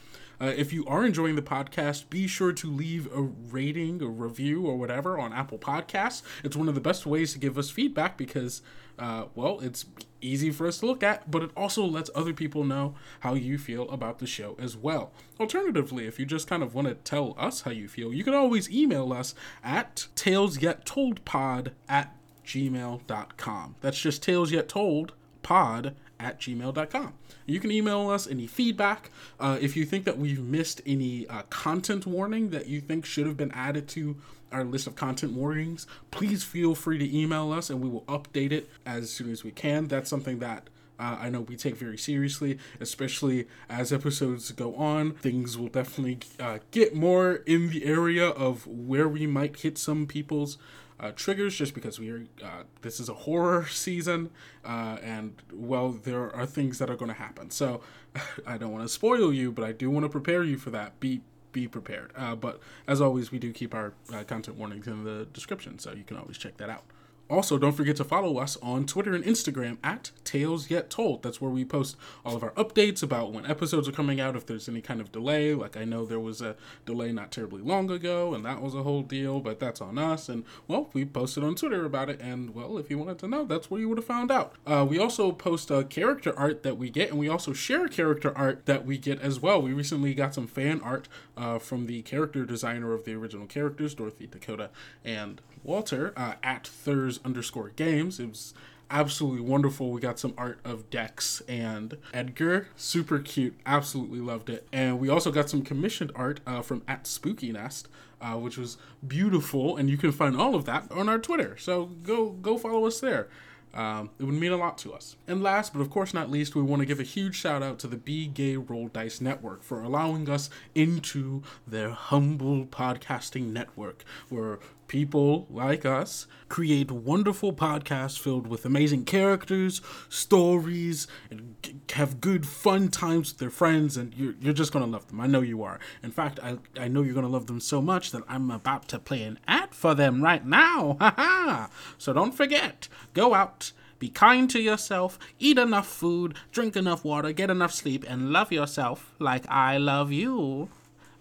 [0.41, 4.67] Uh, if you are enjoying the podcast, be sure to leave a rating, a review,
[4.67, 6.23] or whatever on Apple Podcasts.
[6.43, 8.63] It's one of the best ways to give us feedback because,
[8.99, 9.85] uh, well, it's
[10.23, 13.59] easy for us to look at, but it also lets other people know how you
[13.59, 15.13] feel about the show as well.
[15.39, 18.35] Alternatively, if you just kind of want to tell us how you feel, you can
[18.35, 22.17] always email us at talesyettoldpod at
[22.53, 23.77] gmail.com.
[23.81, 27.15] That's just tales yet told pod at gmail.com.
[27.47, 29.11] You can email us any feedback.
[29.39, 33.27] Uh, if you think that we've missed any uh, content warning that you think should
[33.27, 34.17] have been added to
[34.53, 38.53] our list of content warnings, please feel free to email us and we will update
[38.53, 39.89] it as soon as we can.
[39.89, 40.69] That's something that
[41.01, 45.13] uh, I know we take very seriously, especially as episodes go on.
[45.13, 50.07] Things will definitely uh, get more in the area of where we might hit some
[50.07, 50.59] people's
[51.01, 54.31] uh, triggers just because we are uh, this is a horror season
[54.65, 57.51] uh, and well there are things that are going to happen.
[57.51, 57.81] So
[58.47, 61.01] i don't want to spoil you but i do want to prepare you for that.
[61.01, 62.13] Be be prepared.
[62.17, 65.93] Uh, but as always we do keep our uh, content warnings in the description so
[65.93, 66.85] you can always check that out
[67.31, 71.23] also, don't forget to follow us on Twitter and Instagram at Tales Yet Told.
[71.23, 74.47] That's where we post all of our updates about when episodes are coming out, if
[74.47, 75.55] there's any kind of delay.
[75.55, 78.83] Like, I know there was a delay not terribly long ago, and that was a
[78.83, 80.29] whole deal, but that's on us.
[80.29, 83.45] And, well, we posted on Twitter about it, and, well, if you wanted to know,
[83.45, 84.55] that's where you would have found out.
[84.67, 88.37] Uh, we also post uh, character art that we get, and we also share character
[88.37, 89.63] art that we get as well.
[89.63, 93.95] We recently got some fan art uh, from the character designer of the original characters,
[93.95, 94.71] Dorothy, Dakota,
[95.05, 98.21] and Walter uh, at Thurs underscore games.
[98.21, 98.55] It was
[98.91, 99.91] absolutely wonderful.
[99.91, 102.69] We got some art of Dex and Edgar.
[102.77, 103.55] Super cute.
[103.65, 104.67] Absolutely loved it.
[104.73, 107.89] And we also got some commissioned art uh, from at Spooky Nest.
[108.23, 108.77] Uh, which was
[109.09, 111.57] beautiful, and you can find all of that on our Twitter.
[111.57, 113.29] So go go follow us there.
[113.73, 115.17] Um, it would mean a lot to us.
[115.27, 117.79] And last, but of course not least, we want to give a huge shout out
[117.79, 124.05] to the Be Gay Roll Dice Network for allowing us into their humble podcasting network,
[124.29, 124.59] where
[124.91, 132.45] people like us create wonderful podcasts filled with amazing characters, stories, and g- have good
[132.45, 135.21] fun times with their friends, and you're, you're just going to love them.
[135.21, 135.79] I know you are.
[136.03, 138.89] In fact, I, I know you're going to love them so much that I'm about
[138.89, 140.97] to play an ad for them right now.
[141.11, 141.71] Ha ha!
[141.97, 143.73] So don't forget, go out.
[144.01, 148.51] Be kind to yourself, eat enough food, drink enough water, get enough sleep, and love
[148.51, 150.69] yourself like I love you.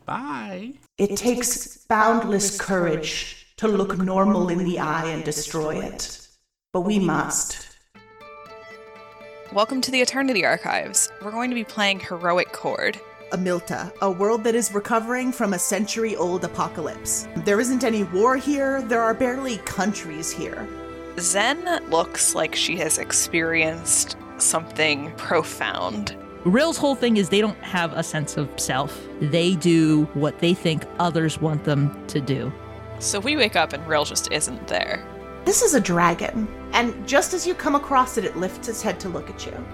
[0.05, 0.73] Bye.
[0.97, 6.25] It takes boundless courage to look normal in the eye and destroy it.
[6.71, 7.67] But we must.
[9.51, 11.11] Welcome to the Eternity Archives.
[11.21, 13.01] We're going to be playing Heroic Chord.
[13.33, 17.27] Amilta, a world that is recovering from a century old apocalypse.
[17.35, 20.65] There isn't any war here, there are barely countries here.
[21.19, 26.15] Zen looks like she has experienced something profound.
[26.45, 29.05] Rill's whole thing is they don't have a sense of self.
[29.19, 32.53] They do what they think others want them to do.
[32.99, 35.05] So we wake up and Rill just isn't there.
[35.45, 38.99] This is a dragon, and just as you come across it, it lifts its head
[38.99, 39.65] to look at you.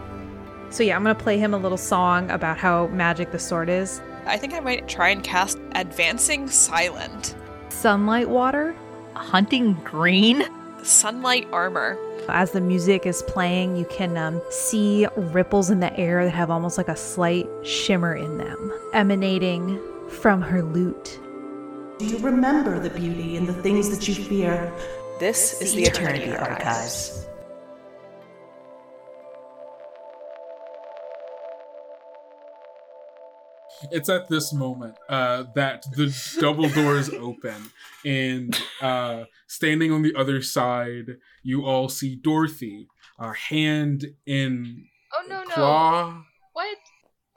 [0.70, 4.00] So yeah, I'm gonna play him a little song about how magic the sword is.
[4.26, 7.36] I think I might try and cast Advancing Silent.
[7.70, 8.76] Sunlight water.
[9.16, 10.44] Hunting green.
[10.84, 11.98] Sunlight armor.
[12.30, 16.52] As the music is playing, you can um, see ripples in the air that have
[16.52, 21.20] almost like a slight shimmer in them, emanating from her lute.
[21.98, 24.74] Do you remember the beauty in the things that you fear?
[25.18, 27.26] This is the Eternity Archives.
[33.92, 37.72] It's at this moment uh, that the double doors open,
[38.04, 42.88] and uh, standing on the other side, you all see Dorothy,
[43.20, 45.54] uh, hand in Oh no, no.
[45.54, 46.24] Claw.
[46.52, 46.78] What?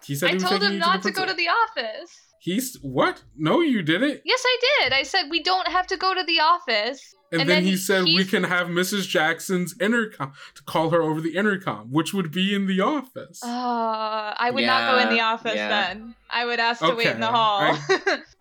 [0.05, 2.28] He said I he told him not to to go to the office.
[2.41, 3.23] He's what?
[3.37, 4.21] No, you didn't.
[4.25, 4.93] Yes, I did.
[4.93, 7.15] I said we don't have to go to the office.
[7.31, 9.07] And, then, he said we can have Mrs.
[9.07, 13.43] Jackson's intercom to call her over the intercom, which would be in the office.
[13.45, 15.69] Uh, I would not go in the office yeah.
[15.69, 16.15] then.
[16.31, 17.79] I would ask to wait in the Okay, hall.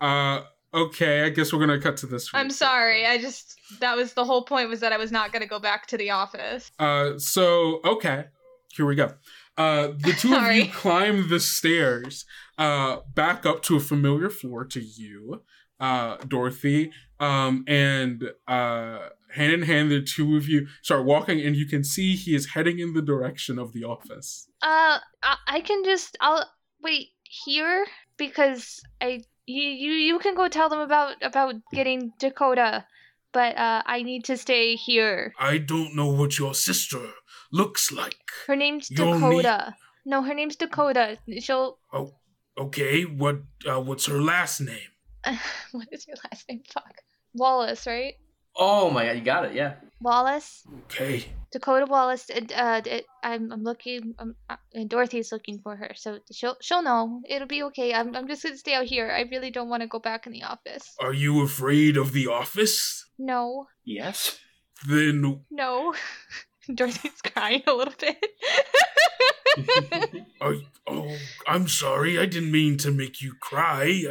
[0.00, 0.42] Uh,
[0.72, 2.32] okay, I guess we're gonna cut to this.
[2.32, 2.40] One.
[2.40, 3.04] I'm sorry.
[3.04, 5.58] I just that was the whole point was that I was not going to go
[5.58, 6.70] back to the office.
[6.78, 8.26] Uh, so okay,
[8.72, 9.12] here we go.
[9.58, 12.24] Uh, the two of you climb the stairs,
[12.58, 15.42] uh, back up to a familiar floor to you,
[15.80, 21.56] uh, Dorothy, um, and uh, hand in hand, the two of you start walking, and
[21.56, 24.48] you can see he is heading in the direction of the office.
[24.62, 26.48] Uh, I, I can just I'll
[26.80, 27.84] wait here
[28.16, 32.86] because I you you you can go tell them about about getting Dakota,
[33.32, 35.32] but uh I need to stay here.
[35.38, 37.00] I don't know what your sister
[37.52, 38.18] looks like.
[38.46, 39.74] Her name's You'll Dakota.
[40.04, 41.18] No, her name's Dakota.
[41.40, 41.78] She'll.
[41.92, 42.14] Oh,
[42.58, 43.02] okay.
[43.02, 43.42] What?
[43.68, 44.90] Uh, what's her last name?
[45.72, 46.62] what is your last name?
[46.72, 47.02] Fuck.
[47.34, 48.14] Wallace, right?
[48.56, 49.54] Oh my god, you got it.
[49.54, 49.74] Yeah.
[50.00, 50.64] Wallace.
[50.84, 51.26] Okay.
[51.52, 52.28] Dakota Wallace.
[52.30, 54.14] Uh, uh, it, I'm I'm looking.
[54.18, 57.22] Um, uh, and Dorothy's looking for her, so she'll she'll know.
[57.28, 57.94] It'll be okay.
[57.94, 59.10] I'm I'm just gonna stay out here.
[59.10, 60.94] I really don't want to go back in the office.
[61.00, 63.06] Are you afraid of the office?
[63.18, 64.38] No, Yes.
[64.86, 65.94] Then no.
[66.74, 68.24] Dorothy's crying a little bit.
[70.40, 70.54] are
[70.86, 71.16] oh,
[71.46, 72.18] I'm sorry.
[72.18, 74.04] I didn't mean to make you cry.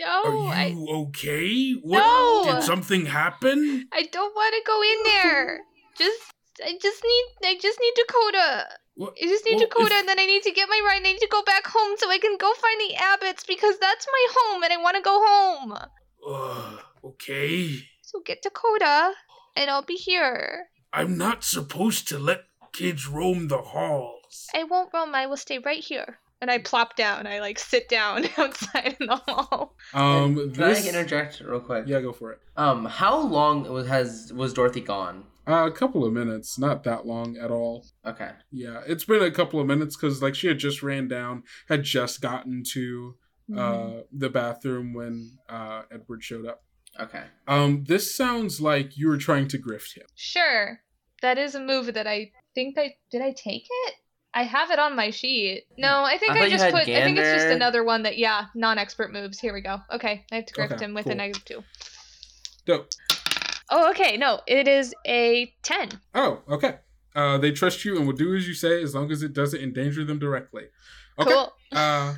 [0.00, 1.72] No, Are I you okay?
[1.82, 1.98] What?
[1.98, 2.54] No!
[2.54, 3.88] Did something happen?
[3.92, 5.60] I don't want to go in there.
[5.96, 6.20] Just
[6.64, 8.66] I just need I just need Dakota.
[8.96, 9.14] What?
[9.22, 10.98] I just need Well, Dakota, if- and then I need to get my ride.
[10.98, 13.78] and I need to go back home so I can go find the Abbotts because
[13.78, 15.72] that's my home, and I want to go home.
[16.26, 17.78] Uh, okay.
[18.02, 19.12] So get Dakota,
[19.56, 20.66] and I'll be here.
[20.94, 24.46] I'm not supposed to let kids roam the halls.
[24.54, 25.14] I won't roam.
[25.14, 26.18] I will stay right here.
[26.40, 27.26] And I plop down.
[27.26, 29.76] I like sit down outside in the hall.
[29.94, 31.84] Um, Can this I interject real quick?
[31.86, 32.40] yeah, go for it.
[32.56, 35.24] Um, how long was has was Dorothy gone?
[35.46, 37.84] Uh, a couple of minutes, not that long at all.
[38.06, 38.30] Okay.
[38.50, 41.82] Yeah, it's been a couple of minutes because like she had just ran down, had
[41.82, 43.14] just gotten to
[43.52, 44.18] uh Mm-hmm.
[44.18, 46.62] the bathroom when uh Edward showed up.
[47.00, 47.24] Okay.
[47.48, 50.06] Um, this sounds like you were trying to grift him.
[50.14, 50.80] Sure.
[51.22, 53.94] That is a move that I think I did I take it?
[54.34, 55.64] I have it on my sheet.
[55.78, 58.18] No, I think I I, just had put I think it's just another one that
[58.18, 59.38] yeah, non-expert moves.
[59.38, 59.78] Here we go.
[59.92, 61.12] Okay, I have to grift Okay, him with cool.
[61.12, 61.64] a negative 2.
[62.66, 62.88] Dope.
[63.70, 64.16] Oh, okay.
[64.16, 66.00] No, it is a 10.
[66.14, 66.76] Oh, okay.
[67.14, 69.60] Uh, they trust you and will do as you say as long as it doesn't
[69.60, 70.64] endanger them directly.
[71.18, 71.30] Okay.
[71.30, 71.52] Cool.
[71.72, 72.14] Uh,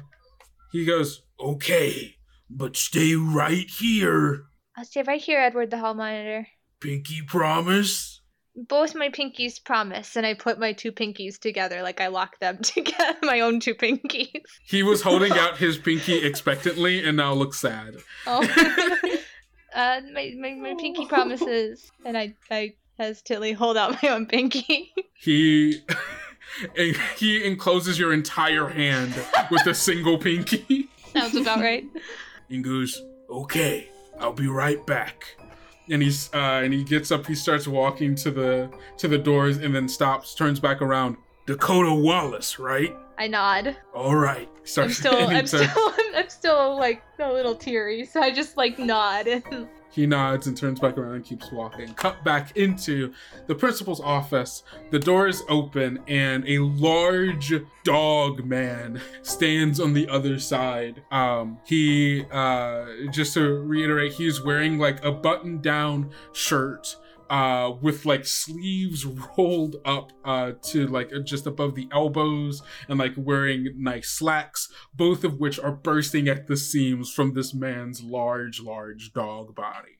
[0.72, 2.16] he goes, Okay,
[2.49, 4.45] but stay right here.
[4.77, 6.47] I'll stay right here, Edward the hall monitor.
[6.81, 8.20] Pinky promise.
[8.55, 12.59] Both my pinkies promise, and I put my two pinkies together, like I lock them
[12.62, 14.43] together, my own two pinkies.
[14.66, 17.97] he was holding out his pinky expectantly and now looks sad.
[18.27, 18.43] Oh.
[19.74, 24.93] uh, my, my, my pinky promises, and I, I hesitantly hold out my own pinky.
[25.18, 25.81] He
[27.16, 29.14] he encloses your entire hand
[29.51, 30.89] with a single pinky.
[31.12, 31.85] Sounds about right.
[32.49, 35.36] And goes, Okay, I'll be right back.
[35.90, 37.26] and he's uh, and he gets up.
[37.26, 41.16] He starts walking to the to the doors, and then stops, turns back around.
[41.46, 42.96] Dakota Wallace, right?
[43.18, 43.76] I nod.
[43.94, 44.48] All right.
[44.76, 48.78] I'm still, I'm turns- still, I'm still like a little teary, so I just like
[48.78, 49.28] nod.
[49.28, 49.44] And
[49.97, 51.94] He nods and turns back around and keeps walking.
[51.94, 53.14] Cut back into
[53.47, 54.62] the principal's office.
[54.90, 61.03] The door is open, and a large dog man stands on the other side.
[61.11, 66.94] Um, he, uh, just to reiterate, he's wearing like a button down shirt.
[67.29, 69.05] Uh, with like sleeves
[69.37, 75.24] rolled up uh, to like just above the elbows and like wearing nice slacks, both
[75.24, 79.99] of which are bursting at the seams from this man's large, large dog body.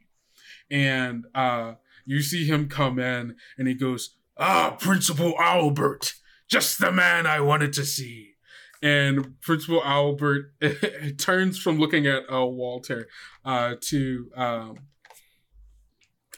[0.70, 1.74] And uh,
[2.05, 6.14] you see him come in and he goes, Ah, Principal Albert.
[6.49, 8.35] Just the man I wanted to see.
[8.83, 10.53] and Principal Albert
[11.18, 13.09] turns from looking at uh, Walter
[13.45, 14.77] uh, to um,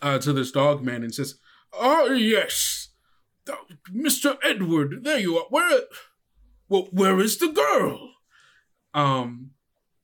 [0.03, 1.37] uh, to this dog man and says,
[1.73, 2.89] Oh, yes.
[3.49, 3.57] Uh,
[3.95, 4.37] Mr.
[4.43, 5.47] Edward, there you are.
[5.51, 5.81] Where,
[6.69, 8.13] well, where is the girl?
[8.95, 9.51] um,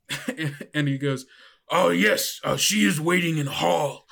[0.74, 1.26] and he goes,
[1.70, 2.40] Oh, yes.
[2.44, 4.06] Uh, she is waiting in hall.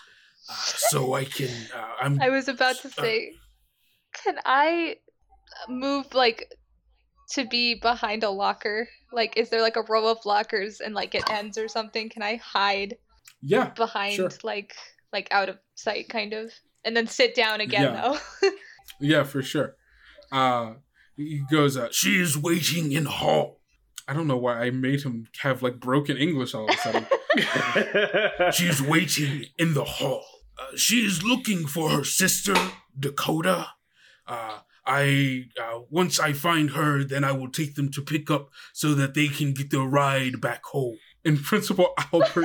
[0.49, 3.33] Uh, so I can, uh, I'm, I was about to say,
[4.25, 4.97] can I
[5.69, 6.53] move like
[7.33, 8.89] to be behind a locker?
[9.13, 12.09] Like, is there like a row of lockers and like it ends or something?
[12.09, 12.97] Can I hide
[13.43, 14.31] "Yeah, behind sure.
[14.43, 14.75] like
[15.13, 16.53] like out of sight kind of,
[16.85, 18.03] and then sit down again Yeah.
[18.41, 18.51] though?
[19.01, 19.75] Yeah, for sure.
[20.31, 20.75] Uh,
[21.17, 23.61] he goes, uh, She is waiting in hall.
[24.07, 27.07] I don't know why I made him have like broken English all of a sudden.
[28.53, 30.25] She is waiting in the hall.
[30.59, 32.55] Uh, she is looking for her sister,
[32.99, 33.69] Dakota.
[34.27, 38.51] Uh, I uh, once I find her, then I will take them to pick up
[38.73, 40.99] so that they can get their ride back home.
[41.25, 42.45] And Principal Albert,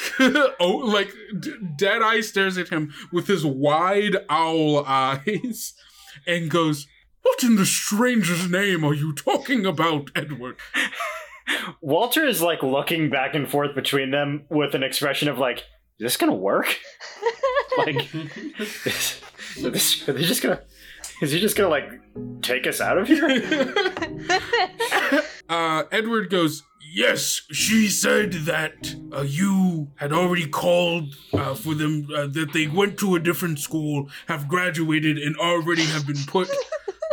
[0.60, 5.74] oh, like d- dead eye stares at him with his wide owl eyes,
[6.26, 6.86] and goes,
[7.22, 10.56] "What in the stranger's name are you talking about, Edward?"
[11.80, 15.64] Walter is like looking back and forth between them with an expression of like, "Is
[16.00, 16.78] this gonna work?
[17.78, 18.08] like,
[18.86, 19.20] is,
[19.64, 20.60] are this, are they just gonna?
[21.22, 21.88] Is he just gonna like
[22.42, 23.72] take us out of here?"
[25.48, 26.62] Uh, Edward goes,
[26.92, 32.66] Yes, she said that uh, you had already called uh, for them, uh, that they
[32.68, 36.48] went to a different school, have graduated, and already have been put,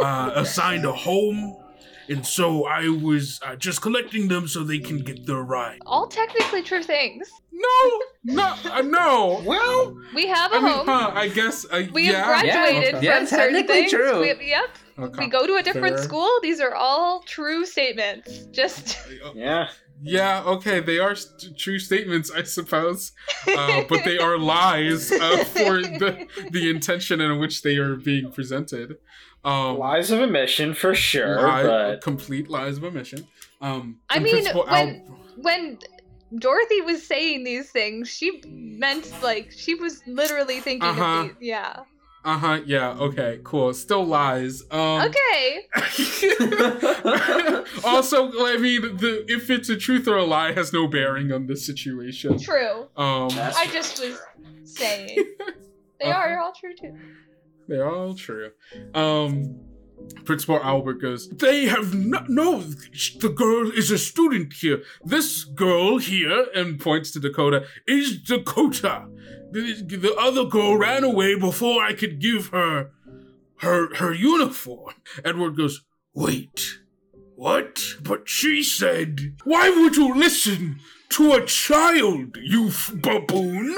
[0.01, 1.57] uh, assigned a home.
[2.09, 5.79] And so I was uh, just collecting them so they can get their ride.
[5.85, 7.29] All technically true things.
[7.51, 9.41] No, no, uh, no.
[9.45, 10.85] Well, We have a I mean, home.
[10.87, 11.65] huh, I guess.
[11.71, 12.25] Uh, We yeah.
[12.25, 13.91] have graduated Yeah, from certain technically things.
[13.91, 14.19] true.
[14.21, 14.69] We, yep.
[14.97, 15.25] Okay.
[15.25, 16.03] We go to a different Fair.
[16.03, 16.29] school.
[16.41, 18.45] These are all true statements.
[18.51, 18.97] Just
[19.35, 19.69] yeah.
[20.05, 23.13] Yeah, okay, they are st- true statements, I suppose,
[23.47, 28.29] uh, but they are lies uh, for the the intention in which they are being
[28.31, 28.97] presented.
[29.45, 33.27] Um, Lies of omission for sure, lie- but complete lies of omission.
[33.61, 35.79] Um, I mean, when Al- when
[36.37, 41.03] Dorothy was saying these things, she meant like she was literally thinking Uh-huh.
[41.03, 41.35] of these.
[41.39, 41.83] Yeah.
[42.25, 43.73] Uh huh, yeah, okay, cool.
[43.73, 44.63] Still lies.
[44.71, 45.67] Um, Okay.
[47.83, 51.47] also, I mean, the if it's a truth or a lie has no bearing on
[51.47, 52.39] this situation.
[52.39, 52.87] True.
[52.95, 54.19] Um, I just was
[54.63, 55.17] saying.
[55.99, 56.97] They are they're all true too.
[57.69, 58.51] They're all true.
[58.93, 59.57] Um,
[60.25, 64.83] Principal Albert goes, They have no, no, the girl is a student here.
[65.03, 69.07] This girl here, and points to Dakota, is Dakota.
[69.51, 72.91] The, the other girl ran away before I could give her
[73.57, 74.93] her her uniform.
[75.23, 76.79] Edward goes, Wait,
[77.35, 77.83] what?
[78.01, 80.79] But she said, Why would you listen
[81.09, 83.75] to a child, you f- baboon?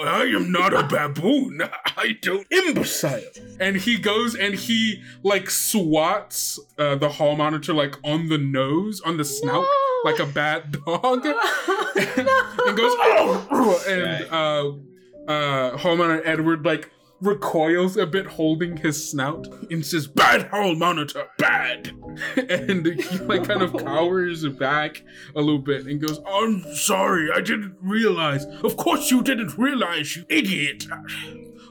[0.00, 1.62] I am not a baboon.
[1.96, 3.22] I don't imbecile.
[3.60, 9.00] And he goes and he like swats uh, the hall monitor like on the nose,
[9.02, 9.66] on the snout,
[10.04, 16.90] like a bad dog, and goes oh, and uh, uh, hall monitor Edward like
[17.22, 21.92] recoils a bit, holding his snout, and says, "Bad hall monitor, bad."
[22.36, 25.02] and he like kind of cowers back
[25.34, 28.44] a little bit and goes, "I'm sorry, I didn't realize.
[28.62, 30.86] Of course you didn't realize, you idiot."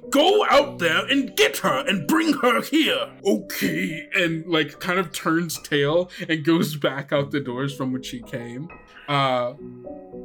[0.09, 3.11] Go out there and get her and bring her here.
[3.25, 4.09] Okay.
[4.13, 8.21] And like kind of turns tail and goes back out the doors from which she
[8.21, 8.67] came.
[9.11, 9.53] Uh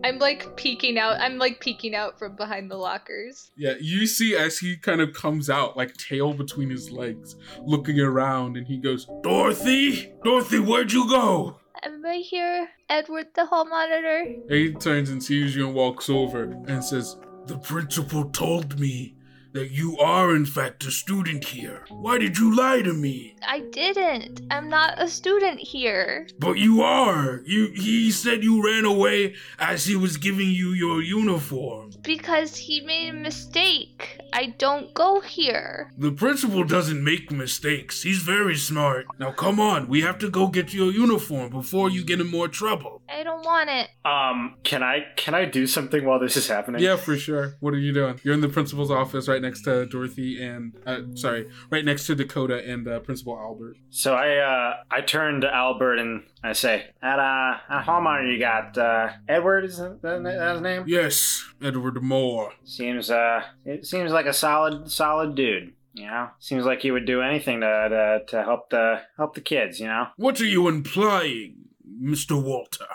[0.04, 1.18] I'm like peeking out.
[1.20, 3.50] I'm like peeking out from behind the lockers.
[3.56, 7.98] yeah, you see as he kind of comes out, like tail between his legs, looking
[7.98, 10.12] around, and he goes, Dorothy?
[10.22, 11.58] Dorothy, where'd you go?
[11.82, 14.20] I'm right here, Edward the hall monitor.
[14.48, 17.16] And he turns and sees you and walks over and says,
[17.46, 19.15] The principal told me
[19.56, 21.84] that you are, in fact, a student here.
[21.88, 23.36] Why did you lie to me?
[23.46, 24.42] I didn't.
[24.50, 26.28] I'm not a student here.
[26.38, 27.40] But you are.
[27.46, 31.92] You he said you ran away as he was giving you your uniform.
[32.02, 34.20] Because he made a mistake.
[34.32, 35.90] I don't go here.
[35.96, 38.02] The principal doesn't make mistakes.
[38.02, 39.06] He's very smart.
[39.18, 42.48] Now come on, we have to go get your uniform before you get in more
[42.48, 43.02] trouble.
[43.08, 43.88] I don't want it.
[44.04, 46.82] Um, can I can I do something while this is happening?
[46.82, 47.56] Yeah, for sure.
[47.60, 48.20] What are you doing?
[48.22, 52.14] You're in the principal's office right next to Dorothy and, uh, sorry, right next to
[52.14, 53.76] Dakota and uh, Principal Albert.
[53.90, 58.40] So I uh I turn to Albert and I say, "At uh, at monitor you
[58.40, 60.84] got uh Edward is that, his name?
[60.86, 62.52] Yes, Edward Moore.
[62.64, 67.06] Seems uh it seems like a solid solid dude." You know, seems like he would
[67.06, 69.80] do anything to, to to help the help the kids.
[69.80, 71.68] You know, What are you implying,
[72.02, 72.42] Mr.
[72.42, 72.86] Walter?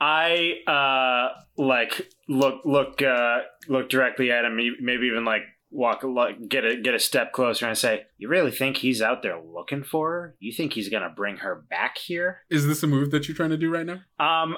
[0.00, 5.42] I uh like look look uh look directly at him, maybe even like
[5.76, 9.22] walk like get a get a step closer and say, "You really think he's out
[9.22, 10.36] there looking for her?
[10.40, 13.50] You think he's gonna bring her back here?" Is this a move that you're trying
[13.50, 14.00] to do right now?
[14.18, 14.56] Um,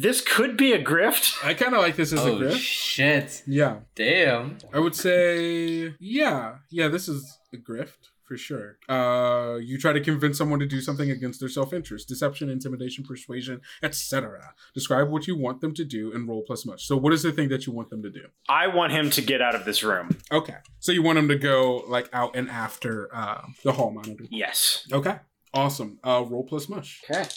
[0.00, 1.44] this could be a grift.
[1.44, 2.58] I kind of like this as a Oh grift.
[2.58, 3.42] shit!
[3.46, 3.80] Yeah.
[3.94, 4.58] Damn.
[4.72, 8.78] I would say, yeah, yeah, this is a grift for sure.
[8.88, 13.60] Uh, you try to convince someone to do something against their self-interest, deception, intimidation, persuasion,
[13.82, 14.54] etc.
[14.72, 16.84] Describe what you want them to do and roll plus mush.
[16.84, 18.26] So, what is the thing that you want them to do?
[18.48, 20.16] I want him to get out of this room.
[20.30, 24.26] Okay, so you want him to go like out and after uh, the hall monitor.
[24.30, 24.86] Yes.
[24.92, 25.16] Okay.
[25.52, 25.98] Awesome.
[26.04, 27.02] Uh, roll plus mush.
[27.10, 27.28] Okay.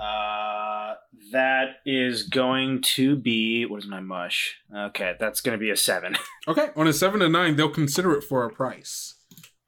[0.00, 0.94] Uh,
[1.32, 4.56] that is going to be what is my mush?
[4.74, 6.16] Okay, that's going to be a seven.
[6.48, 9.14] Okay, on a seven to nine, they'll consider it for a price.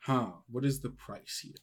[0.01, 0.29] Huh?
[0.51, 1.55] What is the price here?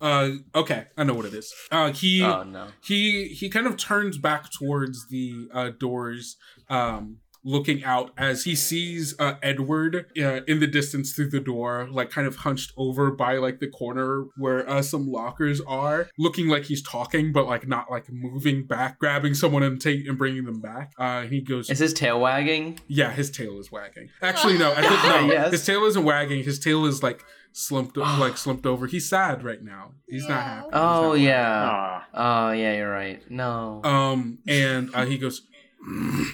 [0.00, 1.52] Uh, okay, I know what it is.
[1.70, 2.68] Uh, he Oh, no.
[2.82, 6.36] he he kind of turns back towards the uh, doors,
[6.70, 11.88] um, looking out as he sees uh, Edward uh, in the distance through the door,
[11.90, 16.48] like kind of hunched over by like the corner where uh, some lockers are, looking
[16.48, 20.44] like he's talking but like not like moving back, grabbing someone and take and bringing
[20.44, 20.92] them back.
[20.98, 22.78] Uh, he goes, Is his tail wagging?
[22.86, 24.08] yeah, his tail is wagging.
[24.22, 25.26] Actually, no, I think no.
[25.32, 25.50] Yes.
[25.52, 26.44] His tail isn't wagging.
[26.44, 28.86] His tail is like slumped, like slumped over.
[28.86, 29.92] He's sad right now.
[30.06, 30.64] He's not happy.
[30.66, 31.22] He's not Oh happy.
[31.22, 32.02] yeah.
[32.14, 33.28] Oh yeah, you're right.
[33.30, 33.80] No.
[33.84, 35.42] Um, and uh, he goes,
[35.88, 36.26] "Mm,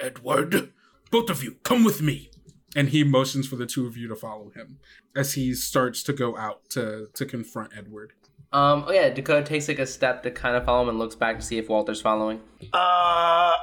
[0.00, 0.72] Edward,
[1.10, 2.30] both of you, come with me.
[2.76, 4.78] And he motions for the two of you to follow him
[5.16, 8.12] as he starts to go out to to confront Edward.
[8.52, 8.84] Um.
[8.86, 9.08] Oh yeah.
[9.08, 11.56] Dakota takes like a step to kind of follow him and looks back to see
[11.58, 12.40] if Walter's following.
[12.72, 13.54] Uh,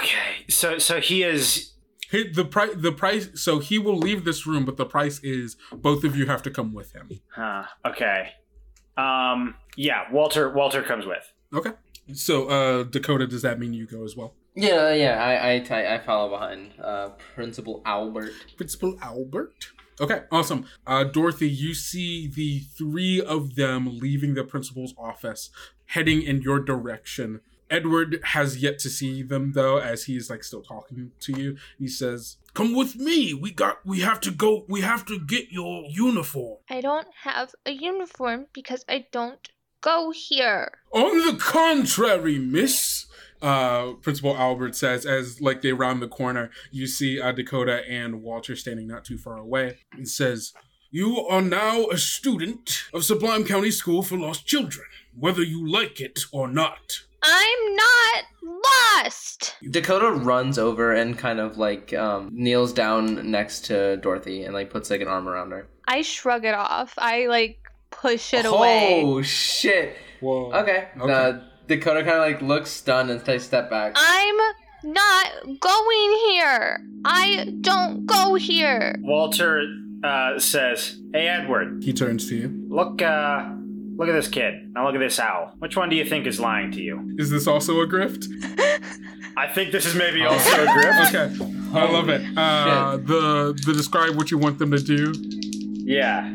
[0.00, 0.44] okay.
[0.48, 1.72] So so he is.
[2.10, 3.30] He, the price, the price.
[3.34, 6.50] So he will leave this room, but the price is both of you have to
[6.50, 7.08] come with him.
[7.28, 7.64] Huh.
[7.86, 8.30] Okay.
[8.96, 9.54] Um.
[9.76, 10.10] Yeah.
[10.10, 10.50] Walter.
[10.50, 11.32] Walter comes with.
[11.54, 11.72] Okay.
[12.12, 14.34] So, uh, Dakota, does that mean you go as well?
[14.56, 14.92] Yeah.
[14.94, 15.22] Yeah.
[15.22, 18.32] I I, I, I follow behind uh Principal Albert.
[18.56, 19.72] Principal Albert.
[19.98, 20.66] Okay, awesome.
[20.86, 25.48] Uh, Dorothy, you see the three of them leaving the principal's office,
[25.86, 27.40] heading in your direction.
[27.70, 31.56] Edward has yet to see them though, as he's like still talking to you.
[31.78, 33.34] He says, Come with me.
[33.34, 33.84] We got.
[33.84, 34.64] We have to go.
[34.68, 36.58] We have to get your uniform.
[36.70, 39.48] I don't have a uniform because I don't
[39.80, 40.72] go here.
[40.92, 43.06] On the contrary, miss.
[43.46, 48.22] Uh, Principal Albert says as like they round the corner, you see uh, Dakota and
[48.22, 49.78] Walter standing not too far away.
[49.92, 50.52] and says,
[50.90, 56.00] You are now a student of Sublime County School for Lost Children, whether you like
[56.00, 57.02] it or not.
[57.22, 58.24] I'm not
[59.04, 59.56] lost.
[59.70, 64.70] Dakota runs over and kind of like um, kneels down next to Dorothy and like
[64.70, 65.68] puts like an arm around her.
[65.86, 66.94] I shrug it off.
[66.98, 67.58] I like
[67.90, 69.02] push it away.
[69.04, 69.96] Oh shit!
[70.20, 70.52] Whoa.
[70.52, 70.88] Okay.
[71.00, 73.92] Uh, Dakota kind of like looks stunned and takes a step back.
[73.96, 74.36] I'm
[74.84, 76.80] not going here.
[77.04, 78.96] I don't go here.
[79.00, 79.64] Walter
[80.04, 81.82] uh, says, "Hey, Edward.
[81.82, 82.66] He turns to you.
[82.68, 83.02] Look.
[83.02, 83.50] Uh,
[83.96, 84.72] look at this kid.
[84.74, 85.54] Now look at this owl.
[85.58, 87.14] Which one do you think is lying to you?
[87.18, 88.26] Is this also a grift?
[89.38, 91.08] I think this is maybe also a grift.
[91.08, 92.22] okay, I love it.
[92.36, 95.12] Uh, the the describe what you want them to do.
[95.84, 96.32] Yeah.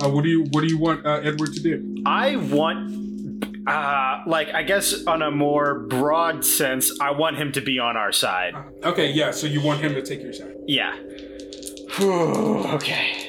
[0.00, 2.02] Uh, what do you what do you want uh, Edward to do?
[2.06, 3.07] I want,
[3.68, 7.96] uh, like, I guess on a more broad sense, I want him to be on
[7.96, 8.54] our side.
[8.82, 9.30] Okay, yeah.
[9.30, 10.54] So you want him to take your side.
[10.66, 10.96] Yeah.
[11.96, 13.24] Whew, okay.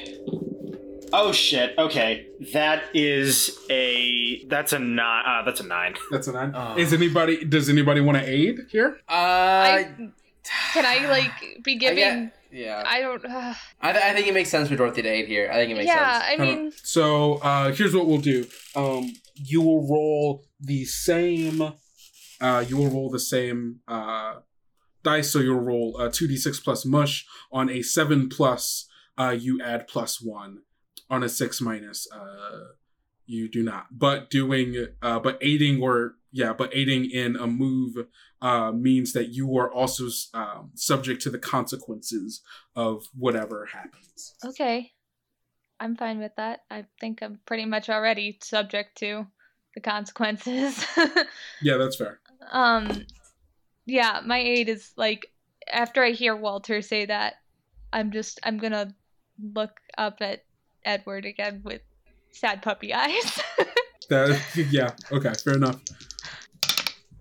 [1.12, 1.76] Oh shit.
[1.76, 5.24] Okay, that is a that's a nine.
[5.26, 5.94] Uh, that's a nine.
[6.10, 6.78] That's a nine.
[6.78, 7.44] Is anybody?
[7.44, 9.00] Does anybody want to aid here?
[9.08, 9.82] Uh,
[10.72, 12.30] Can I like be giving?
[12.50, 12.82] Yeah.
[12.86, 13.24] I don't.
[13.24, 15.50] Uh, I, th- I think it makes sense for Dorothy to aid here.
[15.50, 16.40] I think it makes yeah, sense.
[16.40, 18.46] I mean, So uh, here's what we'll do.
[18.74, 21.74] Um, you will roll the same.
[22.40, 24.36] Uh, you will roll the same uh,
[25.02, 25.30] dice.
[25.30, 28.86] So you'll roll a two d six plus mush on a seven plus.
[29.18, 30.62] Uh, you add plus one
[31.10, 32.06] on a six minus.
[32.10, 32.72] Uh,
[33.26, 33.86] you do not.
[33.92, 37.96] But doing, uh, but aiding or yeah, but aiding in a move
[38.42, 42.42] uh, means that you are also um, subject to the consequences
[42.76, 44.34] of whatever happens.
[44.44, 44.92] okay.
[45.82, 46.60] I'm fine with that.
[46.70, 49.26] I think I'm pretty much already subject to
[49.74, 50.84] the consequences.
[51.62, 52.20] Yeah, that's fair.
[52.50, 53.06] um,
[53.86, 55.26] yeah, my aid is like
[55.72, 57.34] after I hear Walter say that,
[57.92, 58.94] I'm just I'm gonna
[59.42, 60.44] look up at
[60.84, 61.80] Edward again with
[62.30, 63.40] sad puppy eyes.
[64.10, 64.38] That
[64.70, 65.80] yeah, okay, fair enough.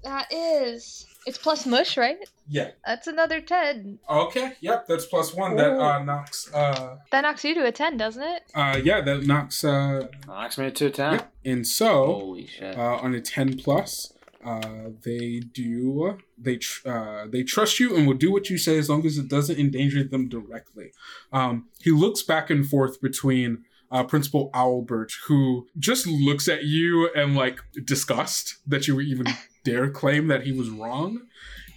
[0.03, 2.17] That is it's plus mush, right?
[2.47, 2.71] Yeah.
[2.85, 3.99] That's another ten.
[4.09, 5.55] Okay, yep, that's plus one.
[5.57, 8.43] That uh knocks uh That knocks you to a ten, doesn't it?
[8.55, 11.13] uh yeah, that knocks uh Knocks me to a ten.
[11.13, 11.51] yeah.
[11.51, 12.77] And so Holy shit.
[12.77, 18.07] uh on a ten plus, uh they do they tr- uh they trust you and
[18.07, 20.91] will do what you say as long as it doesn't endanger them directly.
[21.33, 27.09] Um he looks back and forth between uh, Principal Albert, who just looks at you
[27.15, 29.27] and like disgust that you even
[29.63, 31.21] dare claim that he was wrong,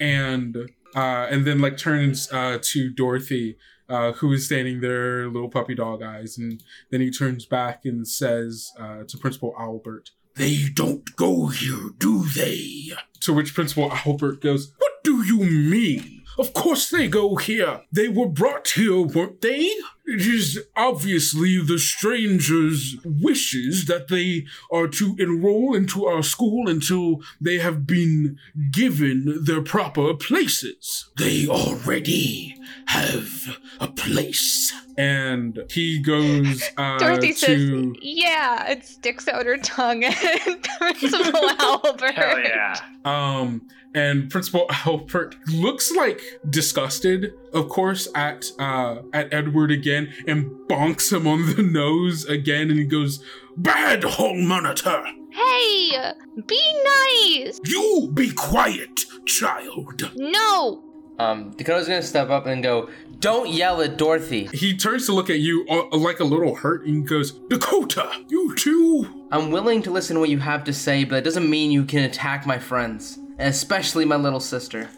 [0.01, 0.57] and
[0.95, 3.57] uh, and then like turns uh, to Dorothy,
[3.89, 8.07] uh, who is standing there, little puppy dog eyes, and then he turns back and
[8.07, 12.93] says uh, to Principal Albert, They don't go here, do they?
[13.21, 16.22] to which Principal Albert goes, What do you mean?
[16.39, 17.83] Of course they go here.
[17.93, 19.71] They were brought here, weren't they?
[20.05, 27.21] It is obviously the strangers' wishes that they are to enroll into our school until
[27.41, 28.39] they have been
[28.73, 31.11] given their proper places.
[31.17, 32.57] They already
[32.87, 34.73] have a place.
[34.99, 37.95] And he goes uh, Dorothy says, to.
[38.03, 40.15] "Yeah," and sticks out her tongue at
[40.79, 42.15] Principal Albert.
[42.15, 42.77] Hell yeah.
[43.05, 50.51] Um, and Principal Albert looks like disgusted, of course, at uh at Edward again, and
[50.69, 53.23] bonks him on the nose again, and he goes,
[53.57, 55.05] Bad hall monitor!
[55.31, 56.13] Hey,
[56.47, 57.59] be nice.
[57.65, 60.11] You be quiet, child.
[60.17, 60.85] No.
[61.19, 62.89] Um, Dakota's gonna step up and go,
[63.21, 66.85] "Don't yell at Dorothy." He turns to look at you uh, like a little hurt,
[66.87, 69.27] and goes, Dakota, you too.
[69.31, 71.85] I'm willing to listen to what you have to say, but it doesn't mean you
[71.85, 74.89] can attack my friends, and especially my little sister.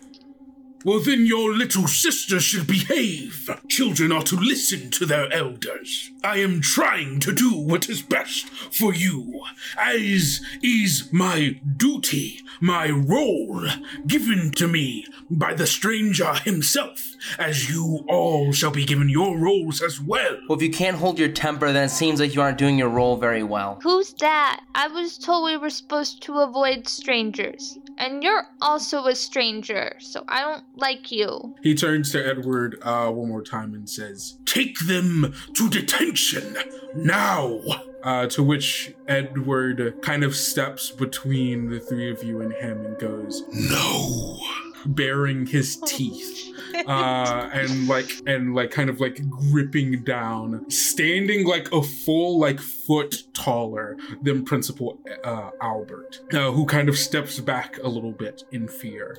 [0.84, 3.48] Well, then your little sister should behave.
[3.70, 6.10] Children are to listen to their elders.
[6.22, 9.42] I am trying to do what is best for you,
[9.78, 13.66] as is my duty, my role,
[14.06, 19.80] given to me by the stranger himself, as you all shall be given your roles
[19.80, 20.36] as well.
[20.50, 22.90] Well, if you can't hold your temper, then it seems like you aren't doing your
[22.90, 23.80] role very well.
[23.82, 24.60] Who's that?
[24.74, 27.78] I was told we were supposed to avoid strangers.
[27.96, 31.54] And you're also a stranger, so I don't like you.
[31.62, 36.56] He turns to Edward uh, one more time and says, Take them to detention
[36.96, 37.60] now.
[38.02, 42.98] uh, to which Edward kind of steps between the three of you and him and
[42.98, 44.38] goes, No.
[44.84, 46.53] baring his teeth.
[46.86, 52.60] Uh and like and like kind of like gripping down standing like a full like
[52.60, 58.42] foot taller than principal uh albert uh, who kind of steps back a little bit
[58.52, 59.16] in fear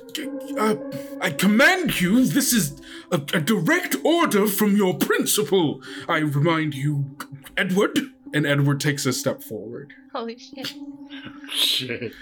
[0.58, 0.76] Uh,
[1.20, 2.80] I command you, this is
[3.10, 5.82] a, a direct order from your principal.
[6.08, 7.16] I remind you,
[7.56, 7.98] Edward.
[8.32, 10.72] and edward takes a step forward Holy shit.
[11.52, 12.12] Shit.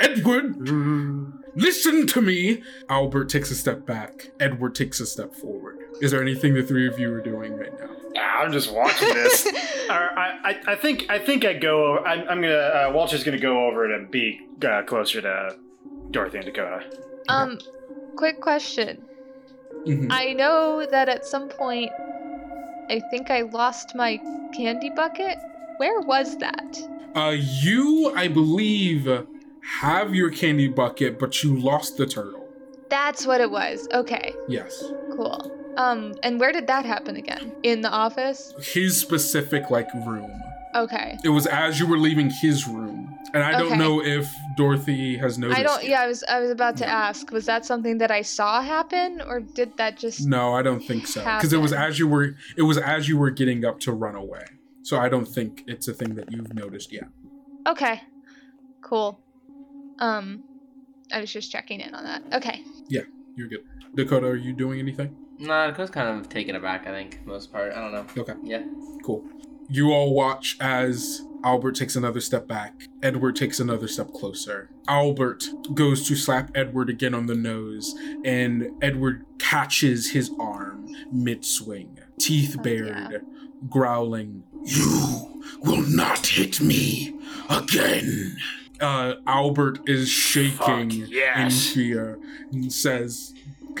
[0.00, 0.56] Edward,
[1.54, 2.62] listen to me.
[2.88, 6.86] albert takes a step back edward takes a step forward is there anything the three
[6.88, 9.46] of you are doing right now I'm just watching this.
[9.90, 11.98] I, I, I think I think I go.
[11.98, 12.54] I'm, I'm gonna.
[12.54, 15.56] Uh, Walter's gonna go over it and be uh, closer to
[16.10, 16.84] Dorothy and Dakota.
[17.30, 17.58] Um,
[18.16, 19.02] quick question.
[19.86, 20.08] Mhm.
[20.10, 21.90] I know that at some point,
[22.90, 24.20] I think I lost my
[24.54, 25.38] candy bucket.
[25.78, 26.78] Where was that?
[27.14, 29.06] uh you i believe
[29.80, 32.48] have your candy bucket but you lost the turtle
[32.88, 33.86] That's what it was.
[33.92, 35.52] Okay, yes cool.
[35.74, 37.54] Um, and where did that happen again?
[37.62, 38.52] In the office?
[38.58, 40.42] his specific like room
[40.74, 41.18] Okay.
[41.22, 45.38] It was as you were leaving his room, and I don't know if Dorothy has
[45.38, 45.60] noticed.
[45.60, 45.82] I don't.
[45.82, 45.90] it.
[45.90, 46.24] Yeah, I was.
[46.24, 47.30] I was about to ask.
[47.30, 50.26] Was that something that I saw happen, or did that just?
[50.26, 51.20] No, I don't think so.
[51.20, 52.36] Because it was as you were.
[52.56, 54.44] It was as you were getting up to run away.
[54.82, 57.08] So I don't think it's a thing that you've noticed yet.
[57.68, 58.00] Okay.
[58.80, 59.21] Cool.
[60.02, 60.42] Um,
[61.12, 62.22] I was just checking in on that.
[62.32, 62.62] Okay.
[62.88, 63.02] Yeah,
[63.36, 63.60] you're good.
[63.94, 65.16] Dakota, are you doing anything?
[65.38, 66.86] Nah, Dakota's kind of taken aback.
[66.86, 67.72] I think most part.
[67.72, 68.22] I don't know.
[68.22, 68.34] Okay.
[68.42, 68.64] Yeah.
[69.04, 69.24] Cool.
[69.68, 72.82] You all watch as Albert takes another step back.
[73.02, 74.70] Edward takes another step closer.
[74.88, 77.94] Albert goes to slap Edward again on the nose,
[78.24, 83.24] and Edward catches his arm mid swing, teeth bared,
[83.68, 84.42] growling.
[84.64, 87.14] You will not hit me
[87.48, 88.36] again.
[88.82, 91.38] Uh, Albert is shaking yes.
[91.38, 92.18] in fear
[92.50, 93.32] and says,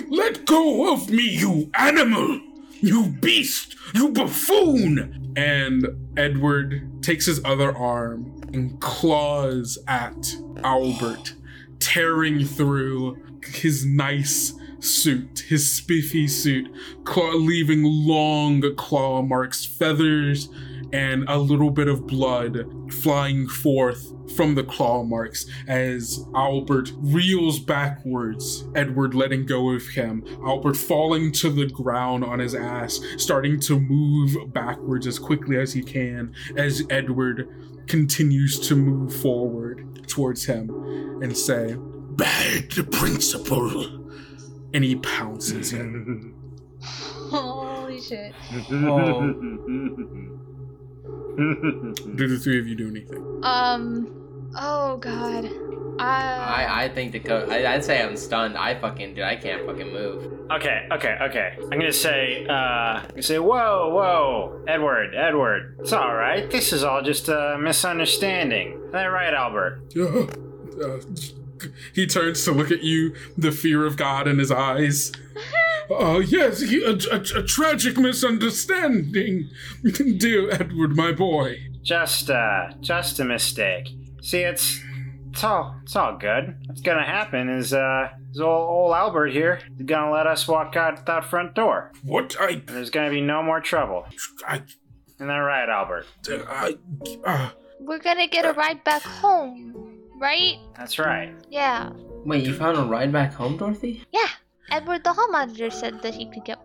[0.08, 2.40] Let go of me, you animal!
[2.80, 3.74] You beast!
[3.94, 5.22] You buffoon!
[5.36, 5.86] and
[6.16, 11.34] Edward takes his other arm and claws at Albert,
[11.78, 16.70] tearing through his nice suit, his spiffy suit,
[17.04, 20.48] claw- leaving long claw marks, feathers,
[20.92, 27.58] and a little bit of blood flying forth from the claw marks as Albert reels
[27.58, 33.58] backwards, Edward letting go of him, Albert falling to the ground on his ass, starting
[33.60, 37.48] to move backwards as quickly as he can as Edward
[37.86, 40.70] continues to move forward towards him
[41.22, 41.76] and say,
[42.14, 44.08] Bad principal.
[44.74, 46.34] and he pounces him.
[46.82, 48.34] Holy shit.
[48.70, 50.38] Oh.
[51.36, 53.40] Do the three of you do anything?
[53.42, 54.50] Um.
[54.54, 55.48] Oh God.
[55.98, 56.34] I.
[56.36, 57.50] I I think Dakota.
[57.50, 58.58] I, I'd say I'm stunned.
[58.58, 59.24] I fucking dude.
[59.24, 60.50] I can't fucking move.
[60.50, 61.56] Okay, okay, okay.
[61.62, 65.78] I'm gonna say, uh, I'm gonna say, whoa, whoa, Edward, Edward.
[65.80, 66.50] It's all right.
[66.50, 68.78] This is all just a misunderstanding.
[68.86, 69.94] Is that right, Albert?
[70.72, 70.98] Uh,
[71.94, 75.12] he turns to look at you, the fear of God in his eyes.
[75.92, 79.50] Uh, yes, he, a, a, a tragic misunderstanding.
[80.18, 81.58] Dear Edward, my boy.
[81.82, 83.88] Just, uh, just a mistake.
[84.22, 84.80] See, it's,
[85.30, 86.56] it's all, it's all good.
[86.66, 90.76] What's gonna happen is, uh, is old, old Albert here is gonna let us walk
[90.76, 91.92] out that front door.
[92.04, 92.36] What?
[92.40, 94.06] I, And there's gonna be no more trouble.
[94.46, 94.62] I,
[95.16, 96.06] Isn't that right, Albert?
[96.28, 96.76] I,
[97.24, 100.58] uh, We're gonna get a ride back home, right?
[100.76, 101.34] That's right.
[101.50, 101.90] Yeah.
[102.24, 104.04] Wait, you found a ride back home, Dorothy?
[104.12, 104.28] Yeah.
[104.72, 106.58] Edward the hall monitor said that he could get.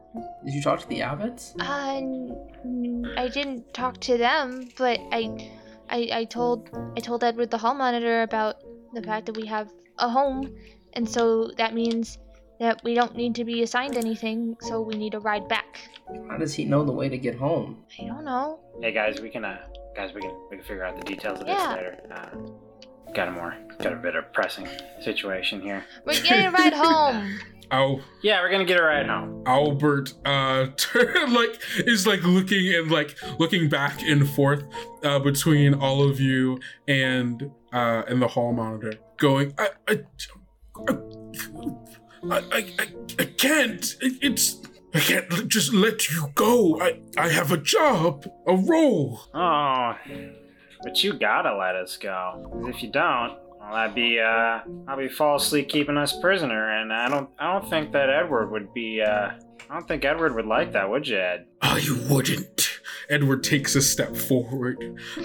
[0.45, 1.53] Did you talk to the Abbots?
[1.59, 5.51] Uh, n- I didn't talk to them, but I,
[5.89, 9.69] I, I told I told Edward the hall monitor about the fact that we have
[9.99, 10.55] a home,
[10.93, 12.17] and so that means
[12.59, 15.79] that we don't need to be assigned anything, so we need a ride back.
[16.29, 17.83] How does he know the way to get home?
[18.01, 18.59] I don't know.
[18.81, 19.59] Hey guys, we can, uh,
[19.95, 21.55] guys, we can, we can figure out the details of Yeah.
[21.57, 21.97] this later.
[22.09, 24.67] Uh, got a more, got a bit of pressing
[25.01, 25.83] situation here.
[26.05, 27.37] We're getting a ride home.
[27.72, 29.41] Al- Yeah, we're gonna get it right now.
[29.45, 34.63] Albert uh turn like is like looking and like looking back and forth
[35.03, 39.99] uh between all of you and uh and the hall monitor going I I
[40.88, 40.97] I
[42.30, 42.38] I,
[42.80, 42.88] I,
[43.20, 44.61] I can't it, it's
[44.93, 46.80] I can't just let you go.
[46.82, 49.20] I I have a job, a role.
[49.34, 49.93] Oh,
[50.84, 52.65] but you gotta let us go.
[52.68, 53.38] if you don't,
[53.68, 57.70] well, that'd be uh, I'll be falsely keeping us prisoner, and I don't, I don't
[57.70, 59.32] think that Edward would be, uh,
[59.70, 61.47] I don't think Edward would like that, would you, Ed?
[61.61, 62.80] I wouldn't.
[63.09, 64.78] Edward takes a step forward,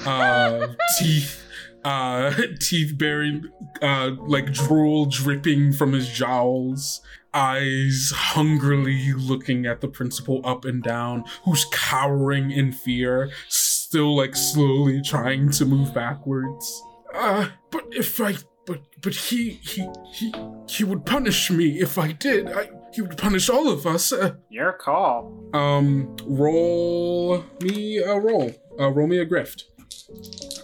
[0.05, 0.69] uh,
[0.99, 1.45] teeth,
[1.85, 3.49] uh, teeth baring,
[3.81, 7.01] uh, like drool dripping from his jowls,
[7.35, 14.35] eyes hungrily looking at the principal up and down, who's cowering in fear, still like
[14.35, 16.83] slowly trying to move backwards.
[17.15, 18.35] Uh, but if I,
[18.67, 20.33] but, but he, he, he,
[20.69, 22.49] he would punish me if I did.
[22.51, 24.13] I, he would punish all of us.
[24.13, 25.33] Uh, Your call.
[25.55, 28.53] um, roll me a roll.
[28.79, 29.65] Uh, roll me a grift.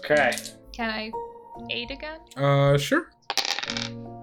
[0.05, 0.33] Okay.
[0.73, 1.11] Can I
[1.71, 2.21] aid again?
[2.37, 3.11] Uh, sure.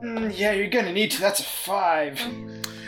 [0.04, 1.22] Mm, yeah, you're gonna need to.
[1.22, 2.20] That's a five.